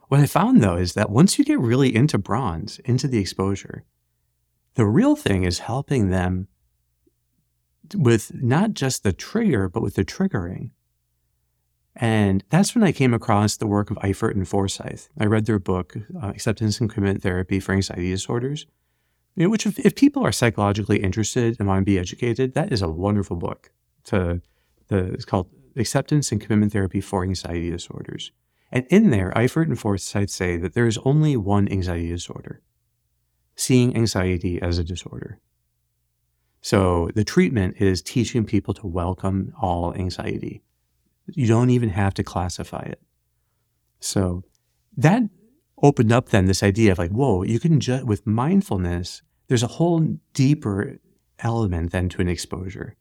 What 0.08 0.20
I 0.20 0.26
found 0.26 0.62
though 0.62 0.76
is 0.76 0.92
that 0.94 1.10
once 1.10 1.38
you 1.38 1.44
get 1.44 1.58
really 1.58 1.94
into 1.94 2.18
bronze, 2.18 2.78
into 2.80 3.08
the 3.08 3.18
exposure, 3.18 3.84
the 4.74 4.86
real 4.86 5.16
thing 5.16 5.44
is 5.44 5.60
helping 5.60 6.10
them 6.10 6.48
with 7.94 8.32
not 8.34 8.74
just 8.74 9.02
the 9.02 9.12
trigger, 9.12 9.68
but 9.68 9.82
with 9.82 9.94
the 9.94 10.04
triggering. 10.04 10.70
And 12.00 12.42
that's 12.48 12.74
when 12.74 12.82
I 12.82 12.92
came 12.92 13.12
across 13.12 13.56
the 13.56 13.66
work 13.66 13.90
of 13.90 13.98
Eifert 13.98 14.34
and 14.34 14.48
Forsyth. 14.48 15.10
I 15.18 15.26
read 15.26 15.44
their 15.44 15.58
book, 15.58 15.96
uh, 16.20 16.28
Acceptance 16.28 16.80
and 16.80 16.88
Commitment 16.88 17.22
Therapy 17.22 17.60
for 17.60 17.72
Anxiety 17.72 18.10
Disorders, 18.10 18.66
you 19.36 19.44
know, 19.44 19.50
which, 19.50 19.66
if, 19.66 19.78
if, 19.78 19.94
people 19.94 20.24
are 20.24 20.32
psychologically 20.32 21.02
interested 21.02 21.56
and 21.58 21.68
want 21.68 21.82
to 21.82 21.84
be 21.84 21.98
educated, 21.98 22.54
that 22.54 22.72
is 22.72 22.80
a 22.80 22.88
wonderful 22.88 23.36
book. 23.36 23.70
To 24.04 24.40
the, 24.88 25.12
it's 25.12 25.26
called 25.26 25.50
Acceptance 25.76 26.32
and 26.32 26.40
Commitment 26.40 26.72
Therapy 26.72 27.02
for 27.02 27.22
Anxiety 27.22 27.70
Disorders. 27.70 28.32
And 28.72 28.86
in 28.88 29.10
there, 29.10 29.30
Eifert 29.36 29.64
and 29.64 29.78
Forsyth 29.78 30.30
say 30.30 30.56
that 30.56 30.72
there 30.72 30.86
is 30.86 30.98
only 31.04 31.36
one 31.36 31.70
anxiety 31.70 32.08
disorder 32.08 32.62
seeing 33.60 33.94
anxiety 33.94 34.60
as 34.62 34.78
a 34.78 34.84
disorder. 34.84 35.38
So 36.62 37.10
the 37.14 37.24
treatment 37.24 37.76
is 37.78 38.00
teaching 38.00 38.44
people 38.46 38.72
to 38.74 38.86
welcome 38.86 39.52
all 39.60 39.94
anxiety. 39.94 40.62
You 41.34 41.46
don't 41.46 41.70
even 41.70 41.90
have 41.90 42.14
to 42.14 42.22
classify 42.22 42.82
it. 42.82 43.00
So 44.00 44.42
that 44.96 45.22
opened 45.82 46.12
up 46.12 46.28
then 46.28 46.46
this 46.46 46.62
idea 46.62 46.92
of 46.92 46.98
like, 46.98 47.10
whoa, 47.10 47.42
you 47.42 47.58
can 47.58 47.80
just, 47.80 48.04
with 48.04 48.26
mindfulness, 48.26 49.22
there's 49.48 49.62
a 49.62 49.68
whole 49.68 50.18
deeper 50.32 50.98
element 51.38 51.92
than 51.92 52.08
to 52.10 52.20
an 52.20 52.28
exposure. 52.28 52.96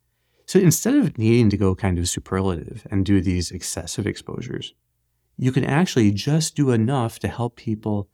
So 0.45 0.59
instead 0.59 0.95
of 0.95 1.17
needing 1.17 1.49
to 1.51 1.57
go 1.57 1.75
kind 1.75 1.99
of 1.99 2.09
superlative 2.09 2.87
and 2.89 3.05
do 3.05 3.21
these 3.21 3.51
excessive 3.51 4.07
exposures, 4.07 4.73
you 5.37 5.51
can 5.51 5.63
actually 5.63 6.11
just 6.11 6.55
do 6.55 6.71
enough 6.71 7.19
to 7.19 7.27
help 7.27 7.55
people 7.55 8.09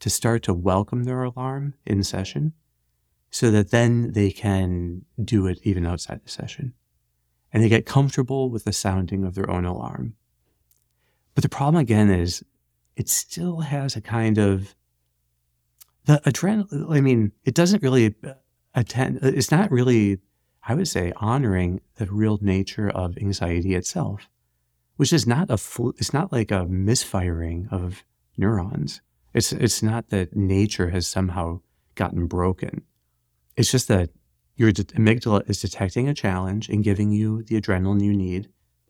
to 0.00 0.10
start 0.10 0.42
to 0.44 0.54
welcome 0.54 1.04
their 1.04 1.22
alarm 1.22 1.74
in 1.86 2.02
session 2.02 2.52
so 3.30 3.50
that 3.50 3.70
then 3.70 4.12
they 4.12 4.30
can 4.30 5.04
do 5.22 5.46
it 5.46 5.60
even 5.62 5.86
outside 5.86 6.20
the 6.24 6.30
session. 6.30 6.74
And 7.52 7.62
they 7.62 7.68
get 7.68 7.86
comfortable 7.86 8.50
with 8.50 8.64
the 8.64 8.72
sounding 8.72 9.24
of 9.24 9.34
their 9.34 9.50
own 9.50 9.64
alarm. 9.64 10.14
But 11.34 11.42
the 11.42 11.48
problem 11.48 11.80
again 11.80 12.10
is 12.10 12.44
it 12.96 13.08
still 13.08 13.60
has 13.60 13.96
a 13.96 14.00
kind 14.00 14.38
of 14.38 14.74
the 16.04 16.20
adrenaline. 16.24 16.90
I 16.90 17.00
mean, 17.00 17.32
it 17.44 17.54
doesn't 17.54 17.82
really 17.82 18.14
attend, 18.74 19.20
it's 19.22 19.50
not 19.50 19.70
really, 19.70 20.18
I 20.66 20.74
would 20.74 20.88
say, 20.88 21.12
honoring 21.16 21.80
the 21.96 22.06
real 22.06 22.38
nature 22.42 22.90
of 22.90 23.16
anxiety 23.18 23.74
itself 23.74 24.28
which 24.98 25.12
is 25.12 25.26
not 25.26 25.48
a 25.48 25.58
it's 25.96 26.12
not 26.12 26.32
like 26.32 26.50
a 26.50 26.66
misfiring 26.66 27.68
of 27.70 28.04
neurons. 28.36 29.00
It's 29.32 29.52
it's 29.52 29.80
not 29.80 30.10
that 30.10 30.36
nature 30.36 30.90
has 30.90 31.06
somehow 31.06 31.60
gotten 31.94 32.26
broken. 32.26 32.82
It's 33.56 33.70
just 33.70 33.86
that 33.88 34.10
your 34.58 34.72
amygdala 34.72 35.48
is 35.48 35.62
detecting 35.62 36.08
a 36.08 36.14
challenge 36.14 36.68
and 36.68 36.84
giving 36.84 37.12
you 37.12 37.42
the 37.44 37.60
adrenaline 37.60 38.02
you 38.02 38.12
need 38.12 38.48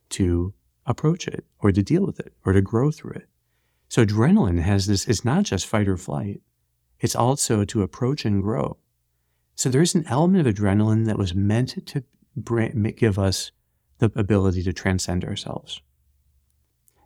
to 0.08 0.54
approach 0.86 1.28
it 1.28 1.44
or 1.60 1.70
to 1.70 1.82
deal 1.82 2.04
with 2.06 2.18
it 2.18 2.32
or 2.44 2.54
to 2.54 2.62
grow 2.62 2.90
through 2.90 3.12
it. 3.12 3.28
So 3.88 4.04
adrenaline 4.04 4.60
has 4.60 4.86
this, 4.86 5.06
it's 5.06 5.24
not 5.24 5.44
just 5.44 5.66
fight 5.66 5.86
or 5.86 5.98
flight. 5.98 6.40
It's 7.00 7.14
also 7.14 7.64
to 7.66 7.82
approach 7.82 8.24
and 8.24 8.42
grow. 8.42 8.78
So 9.54 9.68
there's 9.68 9.94
an 9.94 10.06
element 10.08 10.46
of 10.46 10.54
adrenaline 10.54 11.04
that 11.04 11.18
was 11.18 11.34
meant 11.34 11.86
to 11.86 12.02
bring, 12.34 12.82
give 12.96 13.18
us 13.18 13.52
the 13.98 14.10
ability 14.16 14.62
to 14.62 14.72
transcend 14.72 15.24
ourselves 15.24 15.82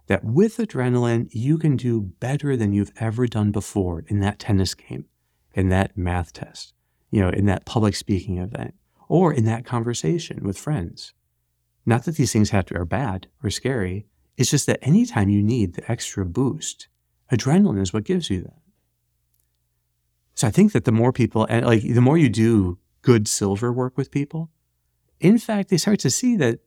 that 0.07 0.25
with 0.25 0.59
adrenaline, 0.59 1.28
you 1.31 1.59
can 1.59 1.76
do 1.76 2.00
better 2.00 2.57
than 2.57 2.73
you've 2.73 2.92
ever 2.97 3.26
done 3.26 3.50
before 3.50 4.04
in 4.09 4.21
that 4.21 4.38
tennis 4.38 4.75
game, 4.75 5.07
in 5.54 5.69
that 5.69 5.97
math 5.97 6.33
test, 6.33 6.75
you 7.12 7.21
know, 7.21 7.28
in 7.28 7.47
that 7.47 7.64
public 7.64 7.95
speaking 7.95 8.38
event, 8.38 8.75
or 9.09 9.33
in 9.33 9.45
that 9.45 9.64
conversation 9.64 10.42
with 10.42 10.59
friends. 10.59 11.12
Not 11.87 12.04
that 12.04 12.16
these 12.16 12.33
things 12.33 12.50
have 12.50 12.66
to 12.66 12.76
are 12.76 12.85
bad 12.85 13.28
or 13.45 13.50
scary. 13.50 14.07
It's 14.37 14.50
just 14.50 14.66
that 14.66 14.78
anytime 14.83 15.28
you 15.28 15.42
need 15.42 15.75
the 15.75 15.88
extra 15.90 16.25
boost, 16.25 16.88
adrenaline 17.31 17.81
is 17.81 17.92
what 17.92 18.04
gives 18.04 18.31
you 18.31 18.40
that. 18.42 18.59
So 20.35 20.49
I 20.49 20.50
think 20.50 20.73
that 20.73 20.85
the 20.85 20.92
more 20.92 21.12
people, 21.12 21.47
and 21.50 21.66
like 21.66 21.83
the 21.83 22.00
more 22.00 22.16
you 22.16 22.31
do 22.31 22.78
good 23.02 23.28
silver 23.28 23.73
work 23.73 23.97
with 23.97 24.11
people, 24.11 24.50
in 25.21 25.38
fact, 25.38 25.69
they 25.69 25.76
start 25.76 26.00
to 26.00 26.11
see 26.11 26.37
that 26.37 26.61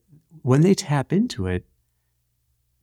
when 0.43 0.61
they 0.61 0.75
tap 0.75 1.11
into 1.11 1.47
it, 1.47 1.65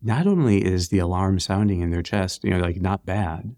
not 0.02 0.26
only 0.26 0.64
is 0.64 0.88
the 0.88 0.98
alarm 0.98 1.38
sounding 1.38 1.80
in 1.80 1.90
their 1.90 2.02
chest, 2.02 2.42
you 2.42 2.50
know, 2.50 2.58
like 2.58 2.80
not 2.80 3.06
bad, 3.06 3.54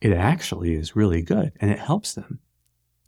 it 0.00 0.12
actually 0.12 0.74
is 0.74 0.96
really 0.96 1.20
good 1.20 1.52
and 1.60 1.70
it 1.70 1.78
helps 1.78 2.14
them. 2.14 2.40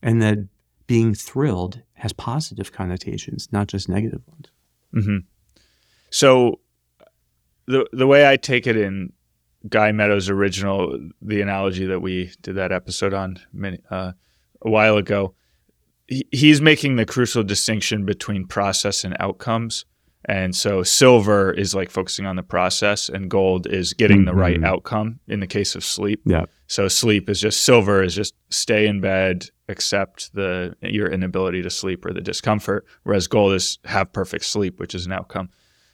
And 0.04 0.22
that 0.22 0.38
being 0.86 1.14
thrilled 1.14 1.80
has 1.94 2.12
positive 2.12 2.70
connotations, 2.72 3.48
not 3.50 3.66
just 3.66 3.88
negative 3.88 4.20
ones. 4.28 4.46
Mm-hmm. 4.94 5.16
So 6.10 6.60
the 7.66 7.88
the 7.92 8.06
way 8.06 8.28
I 8.28 8.36
take 8.36 8.66
it 8.66 8.76
in 8.76 9.12
Guy 9.68 9.90
Meadows' 9.92 10.28
original, 10.28 10.98
the 11.22 11.40
analogy 11.40 11.86
that 11.86 12.00
we 12.00 12.30
did 12.42 12.56
that 12.56 12.70
episode 12.70 13.14
on 13.14 13.38
many, 13.52 13.78
uh, 13.90 14.12
a 14.62 14.70
while 14.70 14.98
ago, 14.98 15.34
he's 16.30 16.60
making 16.60 16.96
the 16.96 17.06
crucial 17.06 17.42
distinction 17.42 18.04
between 18.04 18.46
process 18.46 19.04
and 19.04 19.16
outcomes. 19.18 19.86
And 20.26 20.54
so 20.54 20.82
silver 20.82 21.52
is 21.52 21.74
like 21.74 21.90
focusing 21.90 22.26
on 22.26 22.36
the 22.36 22.42
process, 22.42 23.08
and 23.08 23.30
gold 23.30 23.66
is 23.66 23.92
getting 23.94 24.18
mm-hmm. 24.18 24.26
the 24.26 24.34
right 24.34 24.56
mm-hmm. 24.56 24.64
outcome 24.64 25.20
in 25.28 25.40
the 25.40 25.46
case 25.46 25.74
of 25.74 25.84
sleep. 25.84 26.20
Yeah. 26.26 26.44
So 26.66 26.88
sleep 26.88 27.28
is 27.28 27.40
just 27.40 27.62
silver 27.62 28.02
is 28.02 28.14
just 28.14 28.34
stay 28.50 28.86
in 28.86 29.00
bed, 29.00 29.50
accept 29.68 30.32
the 30.34 30.74
your 30.80 31.08
inability 31.10 31.62
to 31.62 31.70
sleep 31.70 32.04
or 32.04 32.12
the 32.12 32.20
discomfort, 32.20 32.84
whereas 33.04 33.26
gold 33.26 33.54
is 33.54 33.78
have 33.84 34.12
perfect 34.12 34.44
sleep, 34.44 34.78
which 34.78 34.94
is 34.94 35.06
an 35.06 35.12
outcome. 35.12 35.48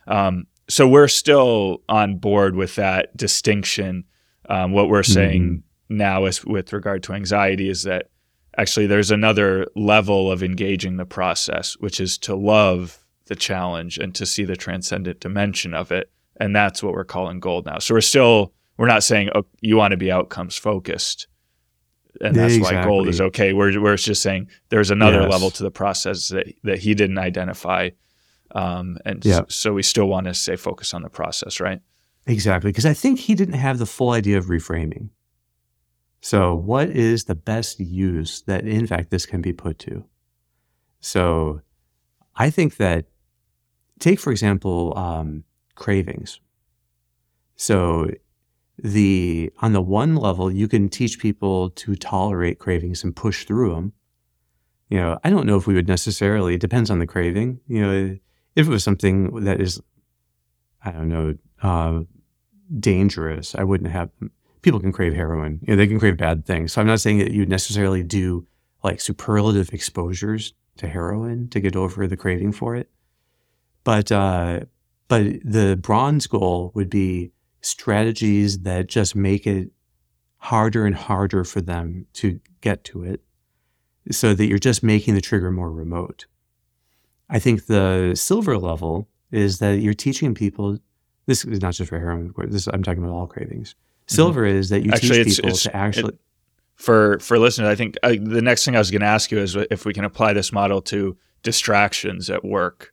Um, 0.06 0.46
so 0.68 0.86
we're 0.88 1.08
still 1.08 1.82
on 1.88 2.16
board 2.16 2.56
with 2.56 2.76
that 2.76 3.16
distinction. 3.16 4.04
Um, 4.48 4.72
what 4.72 4.88
we're 4.88 5.02
saying 5.02 5.42
mm-hmm. 5.42 5.96
now 5.96 6.24
is 6.24 6.44
with 6.44 6.72
regard 6.72 7.02
to 7.04 7.12
anxiety 7.12 7.68
is 7.68 7.84
that 7.84 8.06
actually 8.56 8.86
there's 8.86 9.10
another 9.10 9.66
level 9.76 10.30
of 10.30 10.42
engaging 10.42 10.96
the 10.96 11.06
process, 11.06 11.76
which 11.80 12.00
is 12.00 12.18
to 12.18 12.34
love 12.34 13.04
the 13.26 13.36
challenge 13.36 13.98
and 13.98 14.14
to 14.14 14.26
see 14.26 14.44
the 14.44 14.56
transcendent 14.56 15.20
dimension 15.20 15.74
of 15.74 15.92
it. 15.92 16.10
And 16.40 16.54
that's 16.54 16.82
what 16.82 16.94
we're 16.94 17.04
calling 17.04 17.38
gold 17.38 17.66
now. 17.66 17.78
So 17.78 17.94
we're 17.94 18.00
still 18.00 18.52
we're 18.76 18.86
not 18.86 19.02
saying 19.02 19.30
oh, 19.34 19.44
you 19.60 19.76
want 19.76 19.92
to 19.92 19.96
be 19.96 20.10
outcomes 20.10 20.56
focused 20.56 21.26
and 22.20 22.34
that's 22.34 22.54
exactly. 22.54 22.78
why 22.78 22.84
gold 22.84 23.08
is 23.08 23.20
okay. 23.20 23.52
We're, 23.52 23.80
we're 23.80 23.96
just 23.96 24.22
saying 24.22 24.48
there's 24.68 24.90
another 24.90 25.22
yes. 25.22 25.30
level 25.30 25.50
to 25.52 25.62
the 25.62 25.70
process 25.70 26.28
that, 26.28 26.52
that 26.64 26.78
he 26.78 26.94
didn't 26.94 27.18
identify. 27.18 27.90
Um, 28.52 28.98
and 29.04 29.24
yeah. 29.24 29.42
so 29.48 29.72
we 29.72 29.82
still 29.82 30.06
want 30.06 30.26
to 30.26 30.34
stay 30.34 30.56
focused 30.56 30.92
on 30.94 31.02
the 31.02 31.08
process, 31.08 31.60
right? 31.60 31.80
Exactly. 32.26 32.70
Because 32.70 32.86
I 32.86 32.94
think 32.94 33.18
he 33.18 33.34
didn't 33.34 33.54
have 33.54 33.78
the 33.78 33.86
full 33.86 34.10
idea 34.10 34.38
of 34.38 34.46
reframing. 34.46 35.10
So, 36.20 36.54
what 36.54 36.90
is 36.90 37.24
the 37.24 37.34
best 37.34 37.80
use 37.80 38.42
that, 38.42 38.66
in 38.66 38.86
fact, 38.86 39.10
this 39.10 39.24
can 39.24 39.40
be 39.40 39.54
put 39.54 39.78
to? 39.80 40.04
So, 41.00 41.62
I 42.36 42.50
think 42.50 42.76
that, 42.76 43.06
take 43.98 44.20
for 44.20 44.30
example, 44.30 44.96
um, 44.98 45.44
cravings. 45.76 46.40
So, 47.56 48.10
the 48.82 49.52
on 49.58 49.72
the 49.72 49.80
one 49.80 50.16
level 50.16 50.50
you 50.50 50.68
can 50.68 50.88
teach 50.88 51.18
people 51.18 51.70
to 51.70 51.94
tolerate 51.94 52.58
cravings 52.58 53.04
and 53.04 53.14
push 53.14 53.44
through 53.44 53.74
them 53.74 53.92
you 54.88 54.98
know 54.98 55.18
i 55.24 55.30
don't 55.30 55.46
know 55.46 55.56
if 55.56 55.66
we 55.66 55.74
would 55.74 55.88
necessarily 55.88 56.54
it 56.54 56.60
depends 56.60 56.90
on 56.90 56.98
the 56.98 57.06
craving. 57.06 57.60
You 57.66 57.80
know 57.82 58.16
if 58.56 58.66
it 58.66 58.70
was 58.70 58.84
something 58.84 59.44
that 59.44 59.60
is 59.60 59.80
i 60.84 60.90
don't 60.90 61.08
know 61.08 61.34
uh, 61.62 62.00
dangerous 62.78 63.54
i 63.54 63.64
wouldn't 63.64 63.90
have 63.90 64.10
people 64.62 64.80
can 64.80 64.92
crave 64.92 65.14
heroin. 65.14 65.60
You 65.62 65.72
know 65.72 65.76
they 65.76 65.86
can 65.86 65.98
crave 65.98 66.16
bad 66.16 66.44
things. 66.44 66.72
So 66.72 66.80
i'm 66.80 66.86
not 66.86 67.00
saying 67.00 67.18
that 67.18 67.32
you 67.32 67.46
necessarily 67.46 68.02
do 68.02 68.46
like 68.82 69.00
superlative 69.00 69.72
exposures 69.72 70.54
to 70.76 70.88
heroin 70.88 71.48
to 71.50 71.60
get 71.60 71.76
over 71.76 72.06
the 72.06 72.16
craving 72.16 72.52
for 72.52 72.76
it. 72.76 72.90
But 73.84 74.10
uh 74.12 74.60
but 75.08 75.24
the 75.44 75.76
bronze 75.76 76.26
goal 76.26 76.72
would 76.74 76.88
be 76.90 77.32
strategies 77.60 78.60
that 78.60 78.88
just 78.88 79.14
make 79.14 79.46
it 79.46 79.70
harder 80.38 80.86
and 80.86 80.94
harder 80.94 81.44
for 81.44 81.60
them 81.60 82.06
to 82.14 82.40
get 82.60 82.84
to 82.84 83.04
it 83.04 83.22
so 84.10 84.34
that 84.34 84.46
you're 84.46 84.58
just 84.58 84.82
making 84.82 85.14
the 85.14 85.20
trigger 85.20 85.50
more 85.50 85.70
remote. 85.70 86.26
I 87.28 87.38
think 87.38 87.66
the 87.66 88.14
silver 88.14 88.58
level 88.58 89.08
is 89.30 89.58
that 89.58 89.80
you're 89.80 89.94
teaching 89.94 90.34
people 90.34 90.78
this 91.26 91.44
is 91.44 91.60
not 91.60 91.74
just 91.74 91.90
for 91.90 91.98
heroin, 91.98 92.34
this 92.48 92.66
I'm 92.66 92.82
talking 92.82 93.04
about 93.04 93.14
all 93.14 93.26
cravings. 93.26 93.70
Mm-hmm. 93.70 94.14
Silver 94.14 94.42
mm-hmm. 94.42 94.58
is 94.58 94.68
that 94.70 94.84
you 94.84 94.90
actually, 94.92 95.24
teach 95.24 95.26
it's, 95.26 95.36
people 95.36 95.50
it's, 95.50 95.62
to 95.64 95.76
actually 95.76 96.14
it, 96.14 96.20
for 96.74 97.18
for 97.20 97.38
listeners, 97.38 97.68
I 97.68 97.74
think 97.74 97.96
I, 98.02 98.16
the 98.16 98.42
next 98.42 98.64
thing 98.64 98.74
I 98.74 98.78
was 98.78 98.90
going 98.90 99.02
to 99.02 99.06
ask 99.06 99.30
you 99.30 99.38
is 99.38 99.54
if 99.54 99.84
we 99.84 99.92
can 99.92 100.04
apply 100.04 100.32
this 100.32 100.52
model 100.52 100.80
to 100.82 101.16
distractions 101.42 102.30
at 102.30 102.44
work 102.44 102.92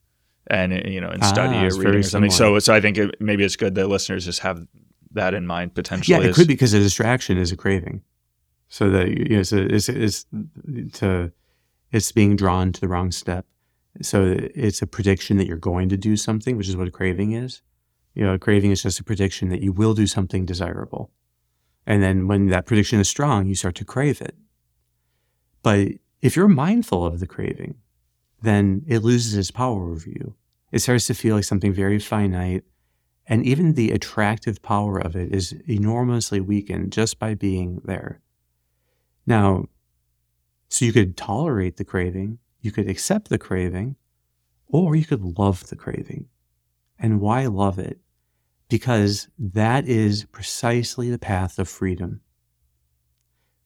and 0.50 0.72
you 0.86 1.02
know, 1.02 1.10
in 1.10 1.22
study 1.22 1.56
ah, 1.56 1.66
or 1.66 1.78
reading 1.78 1.96
or 1.96 2.04
something. 2.04 2.32
So, 2.32 2.60
so 2.60 2.74
I 2.74 2.82
think 2.82 2.98
it, 2.98 3.16
maybe 3.20 3.44
it's 3.44 3.56
good 3.56 3.76
that 3.76 3.88
listeners 3.88 4.26
just 4.26 4.40
have 4.40 4.66
that 5.12 5.34
in 5.34 5.46
mind 5.48 5.76
potentially. 5.76 6.18
Yeah, 6.18 6.30
it 6.30 6.36
could 6.36 6.48
be 6.48 6.54
because 6.54 6.74
a 6.74 6.80
distraction 6.80 7.38
is 7.38 7.52
a 7.52 7.58
craving, 7.58 8.02
so 8.68 8.90
that 8.90 9.10
you 9.10 9.36
know, 9.36 9.40
it's, 9.40 9.52
a, 9.52 9.74
it's, 9.74 9.90
it's 9.90 10.26
to 11.00 11.32
it's 11.92 12.12
being 12.12 12.36
drawn 12.36 12.72
to 12.72 12.82
the 12.82 12.88
wrong 12.88 13.12
step. 13.12 13.46
So 14.02 14.36
it's 14.38 14.82
a 14.82 14.88
prediction 14.88 15.38
that 15.38 15.48
you're 15.48 15.58
going 15.58 15.90
to 15.90 15.98
do 15.98 16.16
something, 16.16 16.56
which 16.56 16.70
is 16.70 16.78
what 16.78 16.88
a 16.88 16.92
craving 16.92 17.32
is. 17.32 17.62
You 18.14 18.24
know, 18.24 18.34
a 18.34 18.40
craving 18.40 18.72
is 18.72 18.84
just 18.84 19.00
a 19.00 19.04
prediction 19.04 19.50
that 19.50 19.62
you 19.62 19.72
will 19.72 19.94
do 19.94 20.08
something 20.08 20.46
desirable, 20.46 21.12
and 21.86 22.02
then 22.02 22.28
when 22.28 22.48
that 22.48 22.66
prediction 22.66 23.00
is 23.00 23.10
strong, 23.10 23.48
you 23.48 23.56
start 23.56 23.76
to 23.76 23.86
crave 23.86 24.22
it. 24.22 24.36
But 25.64 25.90
if 26.22 26.36
you're 26.36 26.48
mindful 26.48 27.06
of 27.06 27.20
the 27.20 27.28
craving, 27.28 27.76
then 28.42 28.84
it 28.88 29.00
loses 29.04 29.36
its 29.36 29.52
power 29.52 29.92
over 29.92 30.10
you. 30.10 30.36
It 30.72 30.80
starts 30.80 31.08
to 31.08 31.14
feel 31.14 31.36
like 31.36 31.44
something 31.44 31.74
very 31.74 32.00
finite. 32.00 32.64
And 33.26 33.46
even 33.46 33.74
the 33.74 33.92
attractive 33.92 34.62
power 34.62 35.00
of 35.00 35.16
it 35.16 35.34
is 35.34 35.54
enormously 35.68 36.40
weakened 36.40 36.94
just 36.94 37.20
by 37.20 37.34
being 37.34 37.82
there. 37.84 38.22
Now, 39.26 39.66
so 40.70 40.86
you 40.86 40.94
could 40.94 41.18
tolerate 41.18 41.78
the 41.78 41.84
craving, 41.84 42.40
you 42.62 42.72
could 42.72 42.90
accept 42.90 43.30
the 43.30 43.38
craving, 43.38 43.96
or 44.68 44.96
you 44.96 45.06
could 45.06 45.40
love 45.40 45.68
the 45.68 45.76
craving. 45.76 46.28
And 47.00 47.22
why 47.22 47.46
love 47.46 47.80
it? 47.80 48.00
Because 48.70 49.30
that 49.40 49.88
is 49.88 50.26
precisely 50.26 51.10
the 51.10 51.20
path 51.20 51.58
of 51.60 51.70
freedom. 51.70 52.22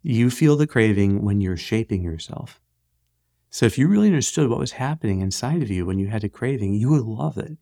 You 0.03 0.29
feel 0.29 0.55
the 0.55 0.67
craving 0.67 1.23
when 1.23 1.41
you're 1.41 1.57
shaping 1.57 2.03
yourself. 2.03 2.60
So 3.53 3.65
if 3.65 3.77
you 3.77 3.89
really 3.89 4.07
understood 4.07 4.49
what 4.49 4.59
was 4.59 4.71
happening 4.71 5.19
inside 5.19 5.61
of 5.61 5.69
you 5.69 5.85
when 5.85 5.99
you 5.99 6.07
had 6.07 6.23
a 6.23 6.29
craving, 6.29 6.73
you 6.73 6.89
would 6.89 7.03
love 7.03 7.37
it 7.37 7.57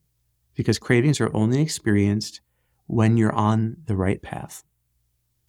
because 0.54 0.78
cravings 0.78 1.20
are 1.20 1.36
only 1.36 1.62
experienced 1.62 2.42
when 2.86 3.18
you're 3.18 3.34
on 3.34 3.78
the 3.86 3.96
right 3.96 4.22
path. 4.22 4.64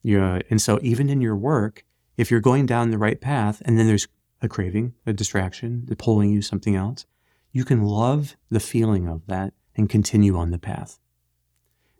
You're, 0.03 0.41
and 0.49 0.61
so 0.61 0.79
even 0.83 1.11
in 1.11 1.21
your 1.21 1.37
work, 1.37 1.85
if 2.17 2.31
you're 2.31 2.41
going 2.41 2.65
down 2.65 2.91
the 2.91 2.97
right 2.97 3.21
path 3.21 3.61
and 3.67 3.79
then 3.79 3.87
there's 3.87 4.09
a 4.41 4.49
craving, 4.49 4.95
a 5.05 5.13
distraction, 5.13 5.87
pulling 5.99 6.31
you 6.31 6.41
something 6.41 6.75
else, 6.75 7.05
you 7.53 7.67
can 7.67 7.83
love 7.83 8.37
the 8.51 8.61
feeling 8.61 9.09
of 9.09 9.27
that 9.27 9.53
and 9.77 9.91
continue 9.91 10.39
on 10.39 10.53
the 10.53 10.59
path. 10.59 10.99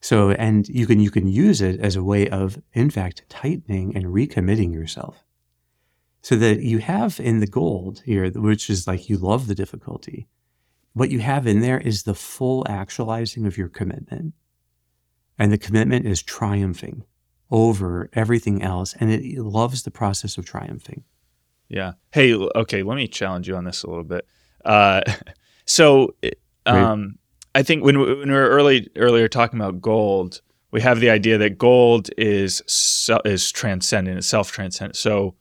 So, 0.01 0.31
and 0.31 0.67
you 0.67 0.87
can, 0.87 0.99
you 0.99 1.11
can 1.11 1.29
use 1.29 1.61
it 1.61 1.79
as 1.79 1.95
a 1.95 2.03
way 2.03 2.27
of, 2.27 2.63
in 2.73 2.89
fact, 2.89 3.29
tightening 3.29 3.95
and 3.95 4.07
recommitting 4.07 4.73
yourself. 4.73 5.25
So 6.23 6.37
that 6.37 6.61
you 6.61 6.79
have 6.79 7.19
in 7.19 7.41
the 7.41 7.47
gold 7.47 8.03
here, 8.05 8.31
which 8.31 8.69
is 8.69 8.87
like 8.87 9.09
you 9.09 9.17
love 9.17 9.47
the 9.47 9.55
difficulty, 9.55 10.29
what 10.93 11.11
you 11.11 11.21
have 11.21 11.47
in 11.47 11.61
there 11.61 11.79
is 11.79 12.03
the 12.03 12.15
full 12.15 12.67
actualizing 12.69 13.47
of 13.47 13.57
your 13.57 13.69
commitment. 13.69 14.35
And 15.39 15.51
the 15.51 15.59
commitment 15.59 16.07
is 16.07 16.23
triumphing 16.23 17.05
over 17.51 18.11
everything 18.13 18.63
else. 18.63 18.95
And 19.01 19.11
it 19.11 19.39
loves 19.39 19.83
the 19.83 19.91
process 19.91 20.37
of 20.37 20.45
triumphing. 20.45 21.05
Yeah. 21.69 21.93
Hey, 22.13 22.35
okay, 22.35 22.83
let 22.83 22.97
me 22.97 23.09
challenge 23.09 23.49
you 23.49 23.57
on 23.57 23.65
this 23.65 23.83
a 23.83 23.89
little 23.89 24.05
bit. 24.05 24.27
Uh, 24.65 25.01
so, 25.65 26.15
um, 26.67 27.19
I 27.55 27.63
think 27.63 27.85
when, 27.85 27.99
when 27.99 28.29
we 28.29 28.35
were 28.35 28.49
early 28.49 28.89
earlier 28.97 29.29
talking 29.29 29.59
about 29.59 29.81
gold, 29.81 30.41
we 30.73 30.81
have 30.81 31.01
the 31.01 31.11
idea 31.11 31.39
that 31.39 31.59
gold 31.59 32.11
is 32.17 32.63
is 33.25 33.51
transcendent, 33.51 34.19
it's 34.19 34.27
self 34.27 34.53
transcendent. 34.53 34.97
So 34.97 35.35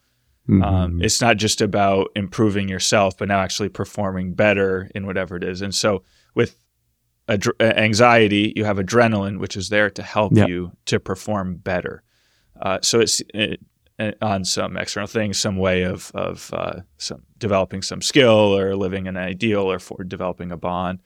mm-hmm. 0.49 0.63
Um, 0.63 1.01
it's 1.01 1.21
not 1.21 1.37
just 1.37 1.61
about 1.61 2.09
improving 2.15 2.67
yourself, 2.67 3.17
but 3.17 3.27
now 3.27 3.39
actually 3.39 3.69
performing 3.69 4.33
better 4.33 4.89
in 4.95 5.05
whatever 5.05 5.35
it 5.35 5.43
is. 5.43 5.61
And 5.61 5.73
so 5.73 6.03
with 6.33 6.57
ad- 7.27 7.45
anxiety, 7.61 8.53
you 8.55 8.65
have 8.65 8.77
adrenaline, 8.77 9.39
which 9.39 9.55
is 9.55 9.69
there 9.69 9.89
to 9.91 10.03
help 10.03 10.35
yep. 10.35 10.49
you 10.49 10.71
to 10.85 10.99
perform 10.99 11.57
better. 11.57 12.03
Uh, 12.61 12.79
so 12.81 12.99
it's 12.99 13.21
it, 13.33 13.61
on 14.21 14.45
some 14.45 14.77
external 14.77 15.07
thing, 15.07 15.33
some 15.33 15.57
way 15.57 15.83
of 15.83 16.11
of 16.15 16.51
uh, 16.53 16.79
some 16.97 17.23
developing 17.37 17.81
some 17.81 18.01
skill 18.01 18.57
or 18.57 18.75
living 18.75 19.07
an 19.07 19.17
ideal 19.17 19.71
or 19.71 19.79
for 19.79 20.03
developing 20.03 20.51
a 20.51 20.57
bond. 20.57 20.99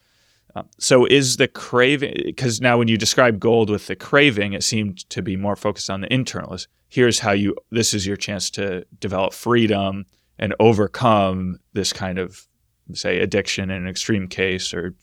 Um, 0.56 0.70
so 0.78 1.06
is 1.06 1.38
the 1.38 1.48
craving 1.48 2.22
because 2.26 2.62
now 2.62 2.78
when 2.78 2.88
you 2.88 2.98
describe 2.98 3.40
gold 3.40 3.70
with 3.70 3.88
the 3.88 3.96
craving, 3.96 4.54
it 4.54 4.64
seemed 4.64 5.10
to 5.10 5.22
be 5.22 5.36
more 5.36 5.56
focused 5.56 5.90
on 5.90 6.02
the 6.02 6.14
internal. 6.14 6.58
Here's 6.94 7.18
how 7.18 7.32
you 7.32 7.56
this 7.72 7.96
is 7.96 8.06
your 8.06 8.18
chance 8.18 8.52
to 8.52 8.86
develop 9.00 9.34
freedom 9.34 10.06
and 10.38 10.54
overcome 10.60 11.58
this 11.74 11.92
kind 11.92 12.20
of 12.20 12.48
say 12.94 13.18
addiction 13.18 13.72
in 13.72 13.82
an 13.82 13.88
extreme 13.88 14.28
case 14.28 14.76
or 14.76 14.94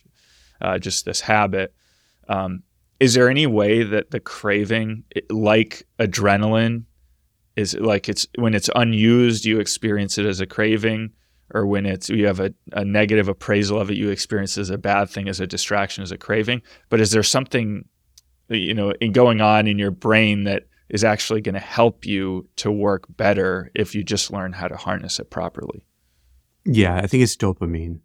uh, 0.60 0.78
just 0.78 1.04
this 1.04 1.20
habit. 1.20 1.74
Um, 2.28 2.62
is 3.00 3.14
there 3.14 3.28
any 3.28 3.48
way 3.48 3.82
that 3.82 4.12
the 4.12 4.20
craving, 4.20 5.02
like 5.30 5.82
adrenaline, 5.98 6.84
is 7.56 7.74
like 7.74 8.08
it's 8.08 8.24
when 8.38 8.54
it's 8.54 8.70
unused, 8.76 9.44
you 9.44 9.58
experience 9.58 10.16
it 10.16 10.26
as 10.26 10.40
a 10.40 10.46
craving? 10.46 11.10
or 11.52 11.66
when 11.66 11.86
it's 11.86 12.08
you 12.08 12.24
have 12.28 12.38
a, 12.38 12.54
a 12.74 12.84
negative 12.84 13.26
appraisal 13.26 13.80
of 13.80 13.90
it, 13.90 13.96
you 13.96 14.10
experience 14.10 14.56
it 14.56 14.60
as 14.60 14.70
a 14.70 14.78
bad 14.78 15.10
thing, 15.10 15.28
as 15.28 15.40
a 15.40 15.46
distraction, 15.48 16.04
as 16.04 16.12
a 16.12 16.16
craving. 16.16 16.62
But 16.88 17.00
is 17.00 17.10
there 17.10 17.24
something, 17.24 17.88
you 18.48 18.74
know, 18.74 18.92
in 19.00 19.10
going 19.10 19.40
on 19.40 19.66
in 19.66 19.76
your 19.76 19.90
brain 19.90 20.44
that 20.44 20.66
is 20.90 21.04
actually 21.04 21.40
going 21.40 21.54
to 21.54 21.60
help 21.60 22.04
you 22.04 22.48
to 22.56 22.70
work 22.70 23.04
better 23.16 23.70
if 23.74 23.94
you 23.94 24.02
just 24.02 24.32
learn 24.32 24.52
how 24.52 24.68
to 24.68 24.76
harness 24.76 25.18
it 25.18 25.30
properly? 25.30 25.86
Yeah, 26.64 26.96
I 26.96 27.06
think 27.06 27.22
it's 27.22 27.36
dopamine. 27.36 28.00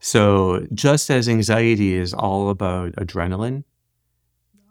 So, 0.00 0.66
just 0.74 1.08
as 1.08 1.28
anxiety 1.28 1.94
is 1.94 2.12
all 2.12 2.50
about 2.50 2.92
adrenaline, 2.92 3.64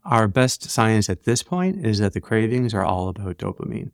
our 0.05 0.27
best 0.27 0.69
science 0.69 1.09
at 1.09 1.23
this 1.23 1.41
point 1.41 1.85
is 1.85 1.99
that 1.99 2.13
the 2.13 2.21
cravings 2.21 2.73
are 2.73 2.83
all 2.83 3.07
about 3.07 3.37
dopamine. 3.37 3.91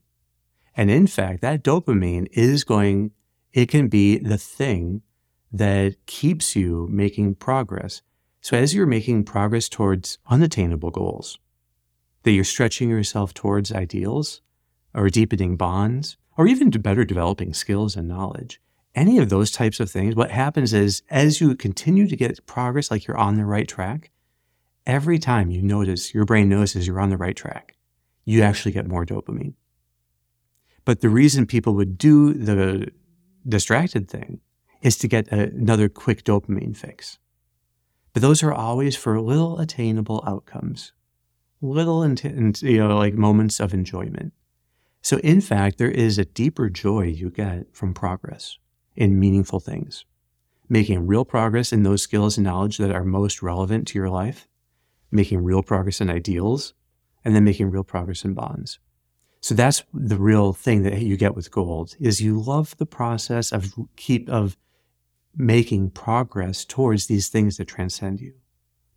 And 0.76 0.90
in 0.90 1.08
fact, 1.08 1.42
that 1.42 1.64
dopamine 1.64 2.28
is 2.32 2.64
going, 2.64 3.12
it 3.54 3.68
can 3.68 3.88
be 3.88 4.18
the 4.18 4.38
thing 4.38 5.02
that 5.52 5.96
keeps 6.08 6.56
you 6.56 6.88
making 6.90 7.36
progress. 7.36 8.02
So, 8.42 8.58
as 8.58 8.74
you're 8.74 8.86
making 8.86 9.26
progress 9.26 9.70
towards 9.70 10.18
unattainable 10.30 10.92
goals, 10.92 11.38
that 12.24 12.32
you're 12.32 12.44
stretching 12.44 12.90
yourself 12.90 13.34
towards 13.34 13.72
ideals 13.72 14.42
or 14.94 15.10
deepening 15.10 15.56
bonds, 15.56 16.18
or 16.38 16.48
even 16.48 16.70
better 16.70 17.06
developing 17.06 17.54
skills 17.54 17.96
and 17.96 18.08
knowledge, 18.08 18.60
any 18.96 19.20
of 19.20 19.30
those 19.30 19.52
types 19.52 19.80
of 19.80 19.90
things, 19.90 20.16
what 20.16 20.32
happens 20.32 20.74
is 20.74 21.04
as 21.10 21.40
you 21.40 21.56
continue 21.56 22.08
to 22.08 22.16
get 22.16 22.46
progress, 22.46 22.90
like 22.90 23.06
you're 23.06 23.18
on 23.18 23.36
the 23.36 23.46
right 23.46 23.68
track, 23.68 24.12
every 24.86 25.20
time 25.20 25.52
you 25.52 25.62
notice, 25.62 26.14
your 26.14 26.26
brain 26.26 26.50
notices 26.50 26.88
you're 26.88 27.00
on 27.00 27.10
the 27.10 27.18
right 27.18 27.36
track, 27.36 27.78
you 28.26 28.42
actually 28.42 28.72
get 28.72 28.88
more 28.88 29.06
dopamine. 29.06 29.54
But 30.86 31.02
the 31.02 31.10
reason 31.10 31.46
people 31.46 31.76
would 31.76 31.98
do 31.98 32.34
the 32.34 32.90
distracted 33.48 34.10
thing 34.10 34.42
is 34.82 34.98
to 34.98 35.08
get 35.08 35.32
a, 35.32 35.50
another 35.50 35.90
quick 35.90 36.24
dopamine 36.24 36.76
fix. 36.76 37.20
But 38.14 38.22
those 38.22 38.42
are 38.42 38.54
always 38.54 38.96
for 38.96 39.20
little 39.22 39.60
attainable 39.60 40.24
outcomes, 40.26 40.94
little, 41.62 42.08
you 42.08 42.78
know, 42.78 42.98
like 42.98 43.14
moments 43.14 43.60
of 43.60 43.74
enjoyment. 43.74 44.34
So, 45.02 45.18
in 45.20 45.42
fact, 45.42 45.78
there 45.78 45.92
is 45.92 46.18
a 46.18 46.26
deeper 46.26 46.70
joy 46.70 47.04
you 47.04 47.30
get 47.30 47.74
from 47.74 47.94
progress 47.94 48.58
in 48.96 49.20
meaningful 49.20 49.60
things, 49.60 50.06
making 50.68 51.08
real 51.08 51.26
progress 51.26 51.72
in 51.72 51.84
those 51.84 52.02
skills 52.02 52.38
and 52.38 52.46
knowledge 52.46 52.78
that 52.78 52.92
are 52.92 53.06
most 53.06 53.42
relevant 53.42 53.88
to 53.90 54.00
your 54.00 54.10
life, 54.10 54.48
making 55.12 55.44
real 55.44 55.64
progress 55.64 56.02
in 56.02 56.10
ideals, 56.10 56.74
and 57.24 57.36
then 57.36 57.44
making 57.44 57.72
real 57.72 57.84
progress 57.84 58.26
in 58.26 58.34
bonds. 58.34 58.80
So 59.42 59.56
that's 59.56 59.84
the 59.94 60.18
real 60.18 60.52
thing 60.52 60.84
that 60.84 61.00
you 61.00 61.16
get 61.16 61.36
with 61.36 61.52
gold 61.52 61.96
is 62.00 62.20
you 62.20 62.40
love 62.40 62.76
the 62.78 62.86
process 62.86 63.52
of 63.52 63.74
keep 63.96 64.28
of 64.30 64.58
making 65.36 65.92
progress 65.92 66.66
towards 66.66 67.08
these 67.08 67.30
things 67.30 67.58
that 67.58 67.68
transcend 67.68 68.20
you, 68.20 68.34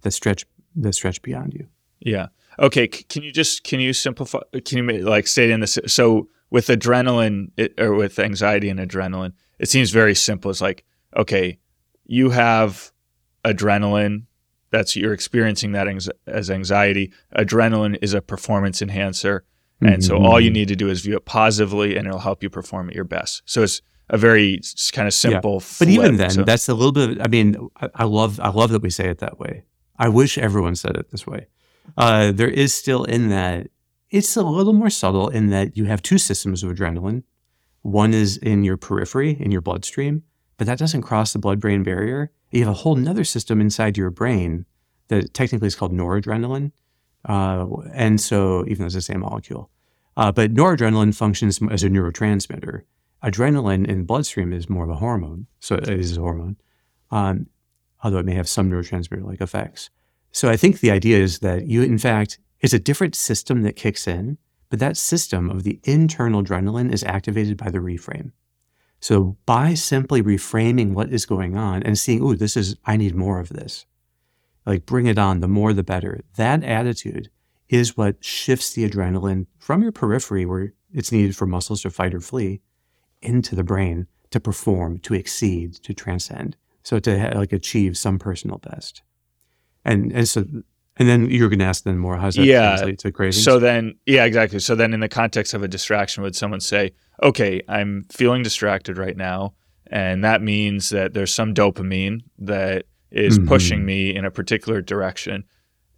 that 0.00 0.10
stretch 0.10 0.44
that 0.74 0.94
stretch 0.94 1.22
beyond 1.22 1.54
you. 1.54 1.68
Yeah. 2.00 2.28
Okay. 2.58 2.86
Can 2.88 3.22
you 3.22 3.32
just 3.32 3.64
can 3.64 3.80
you 3.80 3.92
simplify? 3.92 4.40
Can 4.64 4.88
you 4.88 4.98
like 4.98 5.26
state 5.26 5.50
in 5.50 5.60
this? 5.60 5.78
So 5.86 6.28
with 6.50 6.66
adrenaline 6.68 7.50
it, 7.56 7.78
or 7.80 7.94
with 7.94 8.18
anxiety 8.18 8.68
and 8.68 8.78
adrenaline, 8.78 9.32
it 9.58 9.68
seems 9.68 9.90
very 9.90 10.14
simple. 10.14 10.50
It's 10.50 10.60
like 10.60 10.84
okay, 11.16 11.58
you 12.06 12.30
have 12.30 12.92
adrenaline. 13.44 14.24
That's 14.70 14.96
you're 14.96 15.12
experiencing 15.12 15.72
that 15.72 15.86
as 16.26 16.50
anxiety. 16.50 17.12
Adrenaline 17.36 17.98
is 18.00 18.14
a 18.14 18.22
performance 18.22 18.80
enhancer 18.80 19.44
and 19.82 19.96
mm-hmm. 19.96 20.00
so 20.02 20.16
all 20.16 20.40
you 20.40 20.48
mm-hmm. 20.48 20.54
need 20.54 20.68
to 20.68 20.76
do 20.76 20.88
is 20.88 21.00
view 21.00 21.16
it 21.16 21.24
positively 21.24 21.96
and 21.96 22.06
it'll 22.06 22.20
help 22.20 22.42
you 22.42 22.50
perform 22.50 22.88
at 22.88 22.94
your 22.94 23.04
best. 23.04 23.42
So 23.46 23.62
it's 23.62 23.82
a 24.10 24.16
very 24.16 24.60
kind 24.92 25.08
of 25.08 25.14
simple. 25.14 25.54
Yeah. 25.54 25.76
But 25.78 25.88
even 25.88 26.16
then, 26.16 26.30
so. 26.30 26.44
that's 26.44 26.68
a 26.68 26.74
little 26.74 26.92
bit. 26.92 27.20
I 27.20 27.28
mean, 27.28 27.56
I, 27.80 27.88
I, 27.96 28.04
love 28.04 28.38
I 28.38 28.50
love 28.50 28.70
that 28.70 28.82
we 28.82 28.90
say 28.90 29.08
it 29.08 29.18
that 29.18 29.40
way. 29.40 29.64
I 29.98 30.08
wish 30.08 30.38
everyone 30.38 30.76
said 30.76 30.96
it 30.96 31.10
this 31.10 31.26
way. 31.26 31.48
Uh, 31.96 32.32
there 32.32 32.48
is 32.48 32.74
still 32.74 33.04
in 33.04 33.28
that 33.28 33.68
it's 34.10 34.36
a 34.36 34.42
little 34.42 34.74
more 34.74 34.90
subtle 34.90 35.28
in 35.28 35.48
that 35.48 35.76
you 35.76 35.86
have 35.86 36.02
two 36.02 36.18
systems 36.18 36.62
of 36.62 36.70
adrenaline. 36.70 37.22
One 37.80 38.12
is 38.12 38.36
in 38.36 38.62
your 38.62 38.76
periphery, 38.76 39.36
in 39.40 39.50
your 39.50 39.62
bloodstream, 39.62 40.22
but 40.58 40.66
that 40.66 40.78
doesn't 40.78 41.02
cross 41.02 41.32
the 41.32 41.38
blood-brain 41.38 41.82
barrier. 41.82 42.30
You 42.50 42.60
have 42.60 42.68
a 42.68 42.78
whole 42.78 42.94
nother 42.94 43.24
system 43.24 43.60
inside 43.60 43.96
your 43.96 44.10
brain 44.10 44.66
that 45.08 45.32
technically 45.34 45.66
is 45.66 45.74
called 45.74 45.92
noradrenaline. 45.92 46.72
Uh, 47.24 47.66
and 47.94 48.20
so, 48.20 48.64
even 48.66 48.78
though 48.78 48.86
it's 48.86 48.94
the 48.94 49.02
same 49.02 49.20
molecule, 49.20 49.70
uh, 50.16 50.30
but 50.30 50.52
noradrenaline 50.52 51.14
functions 51.14 51.60
as 51.70 51.82
a 51.82 51.88
neurotransmitter. 51.88 52.82
Adrenaline 53.24 53.86
in 53.86 54.04
bloodstream 54.04 54.52
is 54.52 54.68
more 54.68 54.84
of 54.84 54.90
a 54.90 54.96
hormone, 54.96 55.46
so 55.60 55.76
it 55.76 55.88
is 55.88 56.16
a 56.16 56.20
hormone, 56.20 56.56
um, 57.12 57.46
although 58.02 58.18
it 58.18 58.26
may 58.26 58.34
have 58.34 58.48
some 58.48 58.68
neurotransmitter 58.68 59.24
like 59.24 59.40
effects. 59.40 59.90
So 60.32 60.48
I 60.48 60.56
think 60.56 60.80
the 60.80 60.90
idea 60.90 61.18
is 61.18 61.40
that 61.40 61.66
you, 61.66 61.82
in 61.82 61.98
fact, 61.98 62.38
it's 62.60 62.72
a 62.72 62.78
different 62.78 63.14
system 63.14 63.62
that 63.62 63.76
kicks 63.76 64.08
in, 64.08 64.38
but 64.70 64.78
that 64.78 64.96
system 64.96 65.50
of 65.50 65.62
the 65.62 65.80
internal 65.84 66.42
adrenaline 66.42 66.92
is 66.92 67.04
activated 67.04 67.58
by 67.58 67.70
the 67.70 67.78
reframe. 67.78 68.32
So 69.00 69.36
by 69.46 69.74
simply 69.74 70.22
reframing 70.22 70.94
what 70.94 71.12
is 71.12 71.26
going 71.26 71.56
on 71.56 71.82
and 71.82 71.98
seeing, 71.98 72.22
oh, 72.22 72.34
this 72.34 72.56
is, 72.56 72.76
I 72.86 72.96
need 72.96 73.14
more 73.14 73.40
of 73.40 73.50
this, 73.50 73.84
like 74.64 74.86
bring 74.86 75.06
it 75.06 75.18
on, 75.18 75.40
the 75.40 75.48
more 75.48 75.72
the 75.72 75.82
better, 75.82 76.22
that 76.36 76.62
attitude 76.62 77.28
is 77.68 77.96
what 77.96 78.24
shifts 78.24 78.72
the 78.72 78.88
adrenaline 78.88 79.46
from 79.58 79.82
your 79.82 79.92
periphery, 79.92 80.46
where 80.46 80.72
it's 80.92 81.10
needed 81.12 81.36
for 81.36 81.46
muscles 81.46 81.82
to 81.82 81.90
fight 81.90 82.14
or 82.14 82.20
flee, 82.20 82.60
into 83.20 83.54
the 83.54 83.64
brain 83.64 84.06
to 84.30 84.40
perform, 84.40 84.98
to 85.00 85.14
exceed, 85.14 85.74
to 85.74 85.92
transcend. 85.92 86.56
So 86.82 86.98
to 87.00 87.32
like 87.34 87.52
achieve 87.52 87.98
some 87.98 88.18
personal 88.18 88.58
best. 88.58 89.02
And 89.84 90.12
and 90.12 90.28
so 90.28 90.44
and 90.96 91.08
then 91.08 91.30
you're 91.30 91.48
going 91.48 91.58
to 91.58 91.64
ask 91.64 91.84
them 91.84 91.98
more. 91.98 92.16
How's 92.16 92.36
that 92.36 92.44
yeah. 92.44 92.76
translate 92.76 92.98
to 93.00 93.12
cravings? 93.12 93.42
So 93.42 93.58
then, 93.58 93.94
yeah, 94.06 94.24
exactly. 94.24 94.58
So 94.58 94.74
then, 94.74 94.92
in 94.92 95.00
the 95.00 95.08
context 95.08 95.54
of 95.54 95.62
a 95.62 95.68
distraction, 95.68 96.22
would 96.22 96.36
someone 96.36 96.60
say, 96.60 96.92
"Okay, 97.22 97.62
I'm 97.68 98.04
feeling 98.10 98.42
distracted 98.42 98.98
right 98.98 99.16
now, 99.16 99.54
and 99.86 100.22
that 100.22 100.42
means 100.42 100.90
that 100.90 101.14
there's 101.14 101.32
some 101.32 101.54
dopamine 101.54 102.20
that 102.38 102.84
is 103.10 103.38
mm-hmm. 103.38 103.48
pushing 103.48 103.84
me 103.84 104.14
in 104.14 104.24
a 104.24 104.30
particular 104.30 104.80
direction 104.80 105.44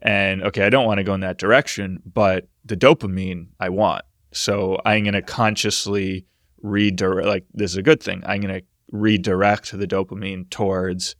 and 0.04 0.42
okay, 0.42 0.64
I 0.64 0.70
don't 0.70 0.84
want 0.84 0.98
to 0.98 1.04
go 1.04 1.14
in 1.14 1.20
that 1.20 1.38
direction, 1.38 2.02
but 2.04 2.46
the 2.64 2.76
dopamine 2.76 3.48
I 3.58 3.70
want. 3.70 4.04
So 4.32 4.78
I'm 4.84 5.04
going 5.04 5.14
to 5.14 5.22
consciously 5.22 6.26
redirect, 6.62 7.26
like, 7.26 7.44
this 7.54 7.70
is 7.70 7.78
a 7.78 7.82
good 7.82 8.02
thing. 8.02 8.22
I'm 8.26 8.42
going 8.42 8.54
to 8.54 8.66
redirect 8.92 9.76
the 9.76 9.86
dopamine 9.86 10.50
towards, 10.50 11.16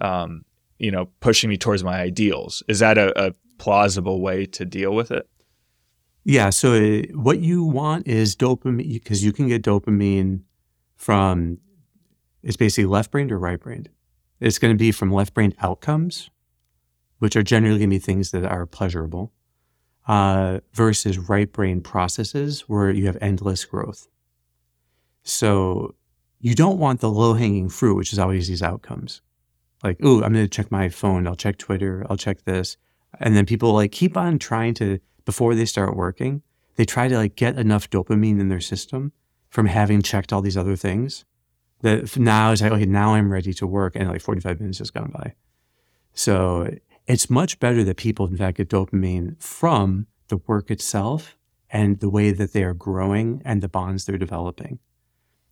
um, 0.00 0.44
you 0.78 0.90
know, 0.90 1.08
pushing 1.20 1.50
me 1.50 1.56
towards 1.56 1.84
my 1.84 2.00
ideals. 2.00 2.62
Is 2.68 2.78
that 2.80 2.98
a, 2.98 3.28
a 3.28 3.32
plausible 3.58 4.20
way 4.20 4.46
to 4.46 4.64
deal 4.64 4.94
with 4.94 5.10
it? 5.10 5.28
Yeah. 6.24 6.50
So 6.50 6.72
it, 6.72 7.16
what 7.16 7.38
you 7.40 7.64
want 7.64 8.06
is 8.06 8.34
dopamine 8.34 8.94
because 8.94 9.24
you 9.24 9.32
can 9.32 9.48
get 9.48 9.62
dopamine 9.62 10.42
from 10.96 11.58
it's 12.42 12.56
basically 12.56 12.86
left 12.86 13.10
brain 13.10 13.30
or 13.30 13.38
right 13.38 13.60
brain. 13.60 13.88
It's 14.40 14.58
going 14.58 14.74
to 14.74 14.78
be 14.78 14.92
from 14.92 15.12
left 15.12 15.34
brain 15.34 15.54
outcomes 15.60 16.30
which 17.18 17.36
are 17.36 17.42
generally 17.42 17.78
going 17.78 17.90
to 17.90 17.96
be 17.96 17.98
things 17.98 18.30
that 18.30 18.44
are 18.44 18.66
pleasurable, 18.66 19.32
uh, 20.06 20.60
versus 20.72 21.18
right 21.18 21.52
brain 21.52 21.80
processes 21.80 22.62
where 22.62 22.90
you 22.90 23.06
have 23.06 23.16
endless 23.20 23.64
growth. 23.64 24.06
So 25.22 25.94
you 26.38 26.54
don't 26.54 26.78
want 26.78 27.00
the 27.00 27.10
low 27.10 27.34
hanging 27.34 27.68
fruit, 27.68 27.96
which 27.96 28.12
is 28.12 28.18
always 28.18 28.48
these 28.48 28.62
outcomes. 28.62 29.22
Like, 29.82 29.98
oh, 30.02 30.22
I'm 30.22 30.32
going 30.32 30.44
to 30.44 30.48
check 30.48 30.70
my 30.70 30.88
phone. 30.88 31.26
I'll 31.26 31.36
check 31.36 31.58
Twitter. 31.58 32.04
I'll 32.08 32.16
check 32.16 32.44
this. 32.44 32.76
And 33.20 33.36
then 33.36 33.46
people 33.46 33.72
like 33.72 33.92
keep 33.92 34.16
on 34.16 34.38
trying 34.38 34.74
to, 34.74 34.98
before 35.24 35.54
they 35.54 35.64
start 35.64 35.96
working, 35.96 36.42
they 36.76 36.84
try 36.84 37.08
to 37.08 37.16
like 37.16 37.36
get 37.36 37.58
enough 37.58 37.88
dopamine 37.90 38.40
in 38.40 38.48
their 38.48 38.60
system 38.60 39.12
from 39.48 39.66
having 39.66 40.02
checked 40.02 40.32
all 40.32 40.42
these 40.42 40.56
other 40.56 40.76
things 40.76 41.24
that 41.82 42.16
now 42.16 42.52
is 42.52 42.62
like, 42.62 42.72
okay, 42.72 42.86
now 42.86 43.14
I'm 43.14 43.32
ready 43.32 43.52
to 43.54 43.66
work. 43.66 43.96
And 43.96 44.08
like 44.08 44.20
45 44.20 44.60
minutes 44.60 44.78
has 44.78 44.90
gone 44.90 45.10
by. 45.10 45.34
So 46.12 46.74
it's 47.06 47.30
much 47.30 47.58
better 47.60 47.84
that 47.84 47.96
people, 47.96 48.26
in 48.26 48.36
fact, 48.36 48.56
get 48.56 48.68
dopamine 48.68 49.40
from 49.42 50.06
the 50.28 50.38
work 50.38 50.70
itself 50.70 51.36
and 51.70 52.00
the 52.00 52.08
way 52.08 52.32
that 52.32 52.52
they 52.52 52.64
are 52.64 52.74
growing 52.74 53.42
and 53.44 53.62
the 53.62 53.68
bonds 53.68 54.04
they're 54.04 54.18
developing. 54.18 54.78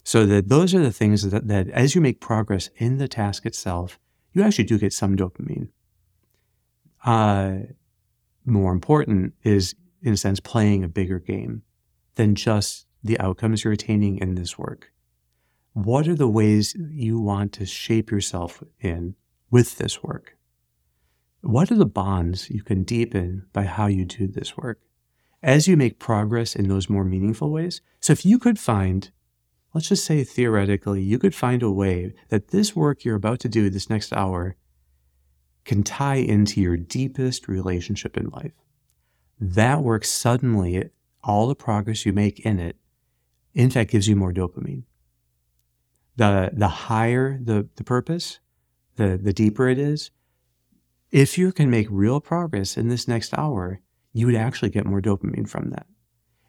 So 0.05 0.27
that 0.27 0.49
those 0.49 0.75
are 0.75 0.83
the 0.83 0.93
things 0.93 1.31
that, 1.31 1.49
that 1.49 1.69
as 1.71 1.95
you 1.95 2.01
make 2.01 2.21
progress 2.21 2.71
in 2.77 2.99
the 2.99 3.09
task 3.09 3.47
itself, 3.47 3.99
you 4.35 4.43
actually 4.43 4.65
do 4.65 4.79
get 4.79 4.93
some 4.93 5.17
dopamine. 5.17 5.69
Uh, 7.05 7.59
more 8.45 8.73
important 8.73 9.35
is, 9.43 9.75
in 10.03 10.13
a 10.13 10.17
sense, 10.17 10.41
playing 10.41 10.85
a 10.85 10.89
bigger 10.89 11.19
game 11.19 11.63
than 12.17 12.35
just 12.35 12.87
the 13.03 13.19
outcomes 13.21 13.65
you're 13.65 13.73
attaining 13.73 14.19
in 14.19 14.35
this 14.35 14.59
work. 14.59 14.93
What 15.73 16.07
are 16.09 16.15
the 16.15 16.29
ways 16.29 16.75
you 16.91 17.19
want 17.19 17.53
to 17.55 17.67
shape 17.67 18.11
yourself 18.11 18.63
in 18.81 19.15
with 19.51 19.79
this 19.79 20.03
work? 20.03 20.37
What 21.41 21.71
are 21.71 21.77
the 21.77 21.87
bonds 21.87 22.49
you 22.49 22.63
can 22.63 22.85
deepen 22.85 23.47
by 23.53 23.65
how 23.65 23.87
you 23.87 24.05
do 24.05 24.27
this 24.27 24.57
work? 24.57 24.81
As 25.43 25.69
you 25.69 25.77
make 25.77 25.99
progress 25.99 26.57
in 26.57 26.69
those 26.69 26.89
more 26.89 27.05
meaningful 27.05 27.51
ways. 27.51 27.83
So, 28.01 28.15
if 28.15 28.25
you 28.25 28.39
could 28.39 28.59
find, 28.59 29.11
let's 29.75 29.89
just 29.89 30.05
say 30.05 30.25
theoretically, 30.25 31.03
you 31.03 31.19
could 31.19 31.35
find 31.35 31.63
a 31.63 31.71
way 31.71 32.15
that 32.29 32.49
this 32.49 32.77
work 32.77 33.05
you're 33.05 33.17
about 33.17 33.41
to 33.41 33.49
do 33.49 33.69
this 33.69 33.91
next 33.91 34.13
hour 34.13 34.57
can 35.65 35.83
tie 35.83 36.17
into 36.17 36.61
your 36.61 36.77
deepest 36.77 37.49
relationship 37.49 38.17
in 38.17 38.27
life. 38.31 38.53
That 39.41 39.83
work 39.83 40.05
suddenly, 40.05 40.91
all 41.23 41.49
the 41.49 41.55
progress 41.57 42.07
you 42.07 42.13
make 42.13 42.41
in 42.41 42.61
it, 42.61 42.77
in 43.55 43.71
fact, 43.71 43.91
gives 43.91 44.09
you 44.09 44.17
more 44.17 44.33
dopamine. 44.33 44.85
the 46.17 46.51
the 46.53 46.69
higher 46.69 47.39
the 47.43 47.69
the 47.77 47.85
purpose, 47.85 48.41
the 48.97 49.19
the 49.23 49.33
deeper 49.33 49.69
it 49.69 49.79
is. 49.79 50.11
If 51.11 51.39
you 51.39 51.53
can 51.53 51.71
make 51.71 51.87
real 51.91 52.21
progress 52.21 52.77
in 52.77 52.89
this 52.89 53.07
next 53.09 53.37
hour, 53.39 53.81
you 54.13 54.27
would 54.27 54.35
actually 54.35 54.71
get 54.71 54.87
more 54.87 55.01
dopamine 55.01 55.49
from 55.49 55.71
that. 55.71 55.87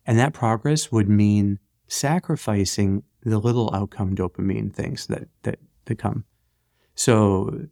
And 0.05 0.17
that 0.19 0.33
progress 0.33 0.91
would 0.91 1.09
mean 1.09 1.59
sacrificing 1.87 3.03
the 3.25 3.39
little 3.39 3.69
outcome 3.73 4.15
dopamine 4.15 4.73
things 4.73 5.07
that 5.07 5.27
that, 5.43 5.59
that 5.85 5.97
come. 5.97 6.23
So 6.93 7.67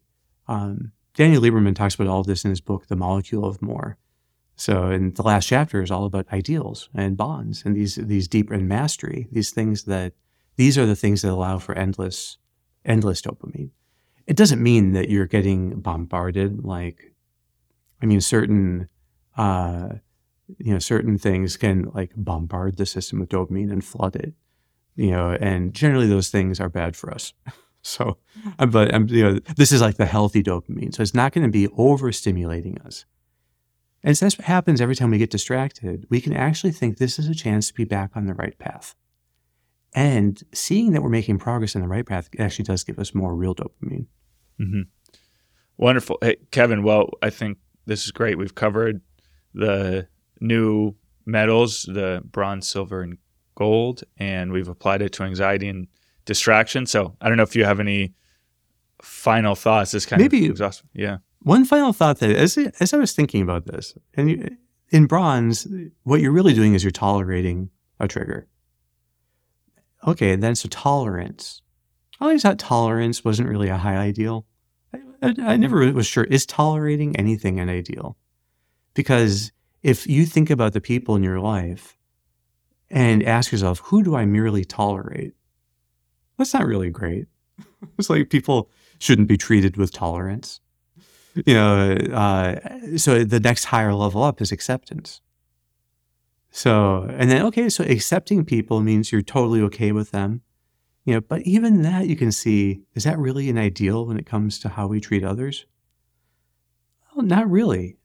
um, 0.47 0.91
Daniel 1.13 1.41
Lieberman 1.41 1.75
talks 1.75 1.95
about 1.95 2.07
all 2.07 2.21
of 2.21 2.27
this 2.27 2.43
in 2.43 2.49
his 2.49 2.61
book, 2.61 2.87
The 2.87 2.95
Molecule 2.95 3.45
of 3.45 3.61
More. 3.61 3.97
So, 4.55 4.91
in 4.91 5.13
the 5.13 5.23
last 5.23 5.47
chapter 5.47 5.81
is 5.81 5.89
all 5.89 6.05
about 6.05 6.31
ideals 6.31 6.89
and 6.93 7.17
bonds 7.17 7.63
and 7.65 7.75
these 7.75 7.95
these 7.95 8.27
deep 8.27 8.51
and 8.51 8.67
mastery, 8.67 9.27
these 9.31 9.51
things 9.51 9.83
that 9.85 10.13
these 10.57 10.77
are 10.77 10.85
the 10.85 10.95
things 10.95 11.21
that 11.21 11.31
allow 11.31 11.57
for 11.57 11.75
endless 11.75 12.37
endless 12.85 13.21
dopamine. 13.21 13.71
It 14.27 14.37
doesn't 14.37 14.61
mean 14.61 14.93
that 14.93 15.09
you're 15.09 15.25
getting 15.25 15.79
bombarded 15.79 16.63
like, 16.63 17.13
I 18.01 18.05
mean, 18.05 18.21
certain 18.21 18.89
uh, 19.37 19.89
you 20.59 20.71
know 20.73 20.79
certain 20.79 21.17
things 21.17 21.57
can 21.57 21.89
like 21.93 22.11
bombard 22.15 22.77
the 22.77 22.85
system 22.85 23.19
with 23.19 23.29
dopamine 23.29 23.71
and 23.71 23.83
flood 23.83 24.15
it, 24.15 24.33
you 24.95 25.12
know, 25.12 25.32
and 25.39 25.73
generally 25.73 26.08
those 26.08 26.29
things 26.29 26.60
are 26.60 26.69
bad 26.69 26.95
for 26.95 27.12
us. 27.13 27.34
So, 27.86 28.17
uh, 28.60 28.65
but 28.65 28.93
um, 28.93 29.08
you 29.10 29.23
know, 29.23 29.39
this 29.58 29.73
is 29.73 29.82
like 29.82 29.97
the 29.97 30.06
healthy 30.06 30.41
dopamine. 30.41 30.95
So 30.95 31.03
it's 31.03 31.13
not 31.13 31.34
going 31.34 31.43
to 31.45 31.51
be 31.51 31.67
overstimulating 31.67 32.84
us. 32.86 33.03
And 34.03 34.17
so 34.17 34.25
that's 34.25 34.38
what 34.38 34.45
happens 34.45 34.79
every 34.79 34.95
time 34.95 35.12
we 35.12 35.17
get 35.17 35.29
distracted. 35.29 36.06
We 36.10 36.21
can 36.21 36.34
actually 36.34 36.71
think 36.71 36.97
this 36.97 37.19
is 37.19 37.27
a 37.27 37.36
chance 37.36 37.67
to 37.67 37.73
be 37.73 37.84
back 37.84 38.12
on 38.15 38.25
the 38.25 38.34
right 38.34 38.58
path. 38.58 38.95
And 39.93 40.41
seeing 40.53 40.93
that 40.93 41.03
we're 41.03 41.10
making 41.10 41.39
progress 41.39 41.75
in 41.75 41.82
the 41.82 41.88
right 41.88 42.06
path 42.06 42.29
actually 42.39 42.65
does 42.65 42.84
give 42.84 42.99
us 42.99 43.13
more 43.13 43.36
real 43.36 43.53
dopamine. 43.53 44.08
Mm-hmm. 44.60 44.82
Wonderful. 45.77 46.17
Hey, 46.21 46.38
Kevin, 46.51 46.84
well, 46.84 47.10
I 47.21 47.29
think 47.29 47.58
this 47.86 48.06
is 48.06 48.12
great. 48.12 48.38
We've 48.38 48.56
covered 48.56 49.01
the 49.53 50.08
new 50.39 50.95
medals, 51.25 51.84
the 51.84 52.21
bronze, 52.25 52.67
silver, 52.67 53.01
and 53.01 53.17
gold, 53.55 54.03
and 54.17 54.51
we've 54.51 54.67
applied 54.67 55.01
it 55.01 55.11
to 55.13 55.23
anxiety 55.23 55.67
and 55.67 55.87
distraction. 56.25 56.85
So 56.85 57.15
I 57.21 57.27
don't 57.27 57.37
know 57.37 57.43
if 57.43 57.55
you 57.55 57.65
have 57.65 57.79
any 57.79 58.13
final 59.01 59.55
thoughts. 59.55 59.91
This 59.91 60.05
kind 60.05 60.21
of 60.21 60.31
Maybe, 60.31 60.45
of 60.45 60.51
exhausting. 60.51 60.89
Yeah. 60.93 61.17
One 61.41 61.65
final 61.65 61.93
thought 61.93 62.19
that 62.19 62.31
as, 62.31 62.57
as 62.79 62.93
I 62.93 62.97
was 62.97 63.11
thinking 63.11 63.41
about 63.41 63.65
this, 63.65 63.95
and 64.15 64.29
you, 64.29 64.57
in 64.89 65.07
bronze, 65.07 65.67
what 66.03 66.21
you're 66.21 66.31
really 66.31 66.53
doing 66.53 66.73
is 66.73 66.83
you're 66.83 66.91
tolerating 66.91 67.69
a 67.99 68.07
trigger. 68.07 68.47
Okay, 70.05 70.35
then 70.35 70.55
so 70.55 70.69
tolerance. 70.69 71.61
Oh, 72.21 72.25
I 72.25 72.29
always 72.29 72.43
thought 72.43 72.59
tolerance 72.59 73.25
wasn't 73.25 73.49
really 73.49 73.69
a 73.69 73.77
high 73.77 73.97
ideal. 73.97 74.45
I, 74.93 74.99
I, 75.21 75.33
I 75.39 75.57
never 75.57 75.91
was 75.91 76.05
sure 76.05 76.23
is 76.25 76.45
tolerating 76.45 77.15
anything 77.15 77.59
an 77.59 77.69
ideal? 77.69 78.17
Because 78.93 79.51
if 79.81 80.07
you 80.07 80.25
think 80.25 80.49
about 80.49 80.73
the 80.73 80.81
people 80.81 81.15
in 81.15 81.23
your 81.23 81.39
life 81.39 81.97
and 82.93 83.23
ask 83.23 83.51
yourself, 83.51 83.79
who 83.79 84.03
do 84.03 84.15
I 84.15 84.25
merely 84.25 84.63
tolerate? 84.63 85.34
That's 86.38 86.53
not 86.53 86.67
really 86.67 86.91
great. 86.91 87.25
it's 87.97 88.10
like 88.10 88.29
people 88.29 88.69
shouldn't 88.99 89.27
be 89.27 89.36
treated 89.36 89.77
with 89.77 89.91
tolerance. 89.91 90.62
You 91.34 91.56
know, 91.56 91.93
uh, 92.13 92.97
so 92.97 93.23
the 93.23 93.39
next 93.39 93.65
higher 93.65 93.95
level 93.95 94.21
up 94.21 94.39
is 94.39 94.51
acceptance. 94.51 95.21
So, 96.51 97.08
and 97.10 97.32
then, 97.32 97.43
okay, 97.47 97.67
so 97.67 97.84
accepting 97.84 98.45
people 98.45 98.82
means 98.82 99.12
you're 99.12 99.23
totally 99.23 99.62
okay 99.62 99.91
with 99.91 100.12
them. 100.12 100.41
You 101.03 101.15
know, 101.15 101.21
but 101.21 101.41
even 101.41 101.82
that 101.82 102.06
you 102.06 102.15
can 102.15 102.32
see, 102.32 102.84
is 102.93 103.06
that 103.06 103.17
really 103.17 103.49
an 103.49 103.58
ideal 103.58 104.06
when 104.06 104.19
it 104.19 104.27
comes 104.27 104.60
to 104.60 104.69
how 104.69 104.86
we 104.86 105.01
treat 105.01 105.23
others? 105.23 105.65
Well, 107.15 107.25
not 107.25 107.49
really. 107.49 107.97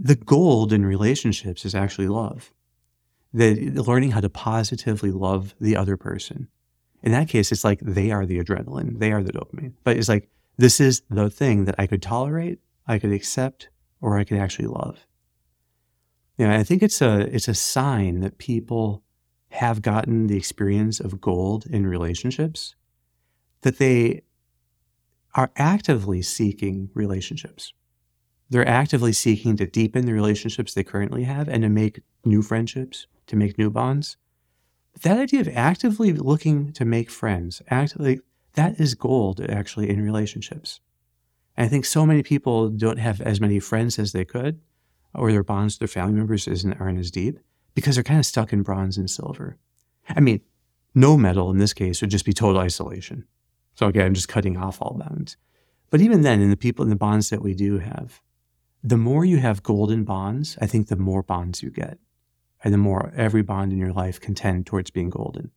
The 0.00 0.16
gold 0.16 0.72
in 0.72 0.86
relationships 0.86 1.66
is 1.66 1.74
actually 1.74 2.08
love. 2.08 2.53
The, 3.34 3.70
learning 3.70 4.12
how 4.12 4.20
to 4.20 4.30
positively 4.30 5.10
love 5.10 5.54
the 5.60 5.76
other 5.76 5.96
person 5.96 6.48
in 7.04 7.12
that 7.12 7.28
case, 7.28 7.52
it's 7.52 7.64
like 7.64 7.80
they 7.80 8.10
are 8.10 8.24
the 8.24 8.42
adrenaline, 8.42 8.98
they 8.98 9.12
are 9.12 9.22
the 9.22 9.32
dopamine. 9.32 9.74
But 9.84 9.98
it's 9.98 10.08
like, 10.08 10.30
this 10.56 10.80
is 10.80 11.02
the 11.10 11.28
thing 11.28 11.66
that 11.66 11.74
I 11.78 11.86
could 11.86 12.00
tolerate, 12.00 12.60
I 12.86 12.98
could 12.98 13.12
accept, 13.12 13.68
or 14.00 14.18
I 14.18 14.24
could 14.24 14.38
actually 14.38 14.68
love. 14.68 15.06
I 16.38 16.64
think 16.64 16.82
it's 16.82 17.02
a 17.02 17.20
it's 17.32 17.46
a 17.46 17.54
sign 17.54 18.20
that 18.20 18.38
people 18.38 19.04
have 19.50 19.82
gotten 19.82 20.26
the 20.26 20.36
experience 20.36 20.98
of 20.98 21.20
gold 21.20 21.66
in 21.66 21.86
relationships, 21.86 22.74
that 23.60 23.78
they 23.78 24.22
are 25.34 25.52
actively 25.56 26.22
seeking 26.22 26.88
relationships. 26.94 27.72
They're 28.48 28.66
actively 28.66 29.12
seeking 29.12 29.56
to 29.58 29.66
deepen 29.66 30.06
the 30.06 30.12
relationships 30.12 30.72
they 30.72 30.84
currently 30.84 31.24
have 31.24 31.48
and 31.48 31.62
to 31.62 31.68
make 31.68 32.00
new 32.26 32.42
friendships, 32.42 33.06
to 33.26 33.36
make 33.36 33.58
new 33.58 33.70
bonds 33.70 34.16
that 35.02 35.18
idea 35.18 35.40
of 35.40 35.48
actively 35.48 36.12
looking 36.12 36.72
to 36.72 36.84
make 36.84 37.10
friends, 37.10 37.60
actively, 37.68 38.20
that 38.54 38.78
is 38.78 38.94
gold 38.94 39.40
actually 39.40 39.90
in 39.90 40.02
relationships. 40.02 40.80
And 41.56 41.66
I 41.66 41.68
think 41.68 41.84
so 41.84 42.06
many 42.06 42.22
people 42.22 42.68
don't 42.68 42.98
have 42.98 43.20
as 43.20 43.40
many 43.40 43.58
friends 43.58 43.98
as 43.98 44.12
they 44.12 44.24
could, 44.24 44.60
or 45.12 45.30
their 45.30 45.42
bonds 45.42 45.74
with 45.74 45.80
their 45.80 46.02
family 46.02 46.14
members 46.14 46.46
isn't, 46.46 46.80
aren't 46.80 46.98
as 46.98 47.10
deep 47.10 47.38
because 47.74 47.96
they're 47.96 48.04
kind 48.04 48.20
of 48.20 48.26
stuck 48.26 48.52
in 48.52 48.62
bronze 48.62 48.96
and 48.96 49.10
silver. 49.10 49.58
I 50.08 50.20
mean, 50.20 50.40
no 50.94 51.16
metal 51.16 51.50
in 51.50 51.58
this 51.58 51.72
case 51.72 52.00
would 52.00 52.10
just 52.10 52.24
be 52.24 52.32
total 52.32 52.60
isolation. 52.60 53.26
So 53.74 53.88
again, 53.88 54.06
I'm 54.06 54.14
just 54.14 54.28
cutting 54.28 54.56
off 54.56 54.80
all 54.80 54.96
bonds. 54.96 55.36
But 55.90 56.00
even 56.00 56.22
then, 56.22 56.40
in 56.40 56.50
the 56.50 56.56
people 56.56 56.84
in 56.84 56.90
the 56.90 56.96
bonds 56.96 57.30
that 57.30 57.42
we 57.42 57.54
do 57.54 57.78
have, 57.78 58.20
the 58.82 58.96
more 58.96 59.24
you 59.24 59.38
have 59.38 59.62
golden 59.62 60.04
bonds, 60.04 60.56
I 60.60 60.66
think 60.66 60.86
the 60.86 60.96
more 60.96 61.22
bonds 61.22 61.62
you 61.62 61.70
get 61.70 61.98
and 62.64 62.72
the 62.72 62.78
more 62.78 63.12
every 63.14 63.42
bond 63.42 63.72
in 63.72 63.78
your 63.78 63.92
life 63.92 64.18
can 64.18 64.34
tend 64.34 64.66
towards 64.66 64.90
being 64.90 65.10
golden. 65.10 65.50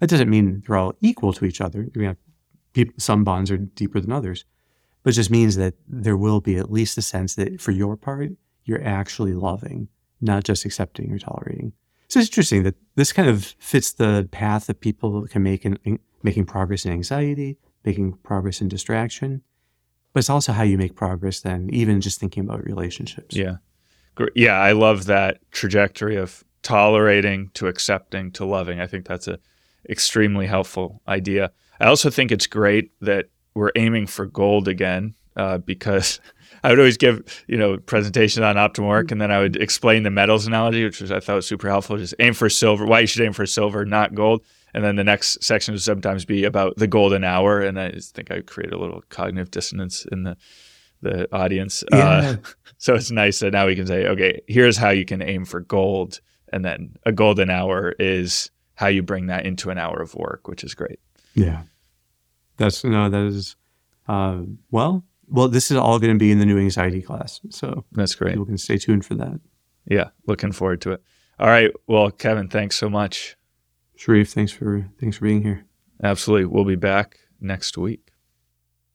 That 0.00 0.10
doesn't 0.10 0.28
mean 0.28 0.62
they're 0.66 0.76
all 0.76 0.94
equal 1.00 1.32
to 1.34 1.44
each 1.44 1.60
other. 1.60 1.88
Some 2.98 3.24
bonds 3.24 3.50
are 3.50 3.56
deeper 3.56 4.00
than 4.00 4.12
others, 4.12 4.44
but 5.02 5.10
it 5.10 5.16
just 5.16 5.30
means 5.30 5.56
that 5.56 5.74
there 5.88 6.16
will 6.16 6.40
be 6.40 6.56
at 6.56 6.70
least 6.70 6.98
a 6.98 7.02
sense 7.02 7.36
that 7.36 7.60
for 7.60 7.70
your 7.70 7.96
part, 7.96 8.32
you're 8.64 8.84
actually 8.84 9.32
loving, 9.32 9.88
not 10.20 10.42
just 10.42 10.64
accepting 10.64 11.12
or 11.12 11.18
tolerating. 11.18 11.72
So 12.08 12.18
it's 12.18 12.28
interesting 12.28 12.64
that 12.64 12.74
this 12.96 13.12
kind 13.12 13.28
of 13.28 13.44
fits 13.58 13.92
the 13.92 14.28
path 14.32 14.66
that 14.66 14.80
people 14.80 15.26
can 15.28 15.42
make 15.42 15.64
in, 15.64 15.78
in 15.84 16.00
making 16.22 16.46
progress 16.46 16.84
in 16.84 16.92
anxiety, 16.92 17.56
making 17.84 18.14
progress 18.24 18.60
in 18.60 18.68
distraction, 18.68 19.42
but 20.12 20.18
it's 20.18 20.30
also 20.30 20.52
how 20.52 20.64
you 20.64 20.76
make 20.76 20.96
progress 20.96 21.40
then, 21.40 21.70
even 21.72 22.00
just 22.00 22.18
thinking 22.18 22.44
about 22.44 22.64
relationships. 22.64 23.36
Yeah 23.36 23.56
yeah, 24.34 24.58
I 24.58 24.72
love 24.72 25.06
that 25.06 25.38
trajectory 25.50 26.16
of 26.16 26.44
tolerating 26.62 27.50
to 27.54 27.68
accepting 27.68 28.32
to 28.32 28.44
loving. 28.44 28.80
I 28.80 28.86
think 28.86 29.06
that's 29.06 29.28
a 29.28 29.38
extremely 29.88 30.46
helpful 30.46 31.00
idea. 31.06 31.52
I 31.80 31.86
also 31.86 32.10
think 32.10 32.32
it's 32.32 32.46
great 32.46 32.90
that 33.00 33.26
we're 33.54 33.72
aiming 33.76 34.06
for 34.06 34.26
gold 34.26 34.68
again 34.68 35.14
uh, 35.36 35.58
because 35.58 36.20
I 36.64 36.70
would 36.70 36.78
always 36.78 36.96
give 36.96 37.44
you 37.46 37.56
know 37.56 37.76
presentations 37.78 38.42
on 38.42 38.56
Optimal 38.56 38.88
Work, 38.88 39.10
and 39.10 39.20
then 39.20 39.30
I 39.30 39.38
would 39.38 39.56
explain 39.56 40.02
the 40.02 40.10
metals 40.10 40.46
analogy, 40.46 40.84
which 40.84 41.00
was 41.00 41.12
I 41.12 41.20
thought 41.20 41.36
was 41.36 41.46
super 41.46 41.68
helpful. 41.68 41.96
Just 41.96 42.14
aim 42.18 42.34
for 42.34 42.48
silver. 42.48 42.84
Why 42.84 43.00
you 43.00 43.06
should 43.06 43.22
aim 43.22 43.32
for 43.32 43.46
silver, 43.46 43.84
not 43.84 44.14
gold. 44.14 44.42
And 44.74 44.84
then 44.84 44.96
the 44.96 45.04
next 45.04 45.42
section 45.42 45.72
would 45.72 45.82
sometimes 45.82 46.26
be 46.26 46.44
about 46.44 46.76
the 46.76 46.86
golden 46.86 47.24
hour, 47.24 47.60
and 47.60 47.80
I 47.80 47.92
think 47.92 48.30
I 48.30 48.40
create 48.40 48.72
a 48.72 48.78
little 48.78 49.02
cognitive 49.08 49.50
dissonance 49.50 50.04
in 50.10 50.24
the 50.24 50.36
the 51.02 51.28
audience. 51.34 51.84
Yeah. 51.92 51.98
Uh, 51.98 52.36
so 52.78 52.94
it's 52.94 53.10
nice 53.10 53.40
that 53.40 53.52
now 53.52 53.66
we 53.66 53.76
can 53.76 53.86
say, 53.86 54.06
okay, 54.06 54.40
here's 54.46 54.76
how 54.76 54.90
you 54.90 55.04
can 55.04 55.22
aim 55.22 55.44
for 55.44 55.60
gold. 55.60 56.20
And 56.52 56.64
then 56.64 56.96
a 57.04 57.12
golden 57.12 57.50
hour 57.50 57.94
is 57.98 58.50
how 58.74 58.86
you 58.88 59.02
bring 59.02 59.26
that 59.26 59.46
into 59.46 59.70
an 59.70 59.78
hour 59.78 60.00
of 60.00 60.14
work, 60.14 60.48
which 60.48 60.62
is 60.64 60.74
great. 60.74 61.00
Yeah. 61.34 61.62
That's, 62.56 62.84
no, 62.84 63.10
that 63.10 63.24
is, 63.24 63.56
uh, 64.08 64.42
well, 64.70 65.04
well, 65.28 65.48
this 65.48 65.70
is 65.70 65.76
all 65.76 65.98
going 65.98 66.14
to 66.14 66.18
be 66.18 66.30
in 66.30 66.38
the 66.38 66.46
new 66.46 66.58
anxiety 66.58 67.02
class. 67.02 67.40
So 67.50 67.84
that's 67.92 68.14
great. 68.14 68.32
People 68.32 68.46
can 68.46 68.58
stay 68.58 68.78
tuned 68.78 69.04
for 69.04 69.14
that. 69.16 69.40
Yeah. 69.86 70.10
Looking 70.26 70.52
forward 70.52 70.80
to 70.82 70.92
it. 70.92 71.02
All 71.38 71.48
right. 71.48 71.70
Well, 71.86 72.10
Kevin, 72.10 72.48
thanks 72.48 72.76
so 72.76 72.88
much. 72.88 73.36
Sharif, 73.96 74.32
thanks 74.32 74.52
for, 74.52 74.88
thanks 75.00 75.16
for 75.16 75.24
being 75.24 75.42
here. 75.42 75.64
Absolutely. 76.02 76.46
We'll 76.46 76.64
be 76.64 76.76
back 76.76 77.18
next 77.40 77.76
week. 77.76 78.12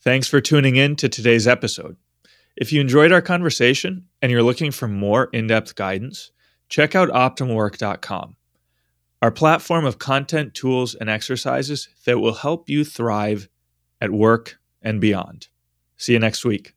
Thanks 0.04 0.28
for 0.28 0.42
tuning 0.42 0.78
in 0.78 0.96
to 0.96 1.08
today's 1.08 1.48
episode. 1.48 1.96
If 2.56 2.74
you 2.74 2.82
enjoyed 2.82 3.12
our 3.12 3.22
conversation 3.22 4.08
and 4.20 4.32
you're 4.32 4.42
looking 4.42 4.72
for 4.72 4.88
more 4.88 5.30
in 5.32 5.46
depth 5.46 5.76
guidance, 5.76 6.32
check 6.70 6.96
out 6.96 7.10
OptimalWork.com, 7.10 8.36
our 9.22 9.32
platform 9.32 9.86
of 9.86 10.00
content, 10.00 10.56
tools, 10.56 10.96
and 10.96 11.08
exercises 11.08 11.88
that 12.06 12.18
will 12.18 12.34
help 12.34 12.68
you 12.68 12.84
thrive 12.84 13.48
at 14.02 14.10
work 14.10 14.58
and 14.82 15.00
beyond. 15.00 15.50
See 15.98 16.14
you 16.14 16.20
next 16.20 16.44
week. 16.44 16.74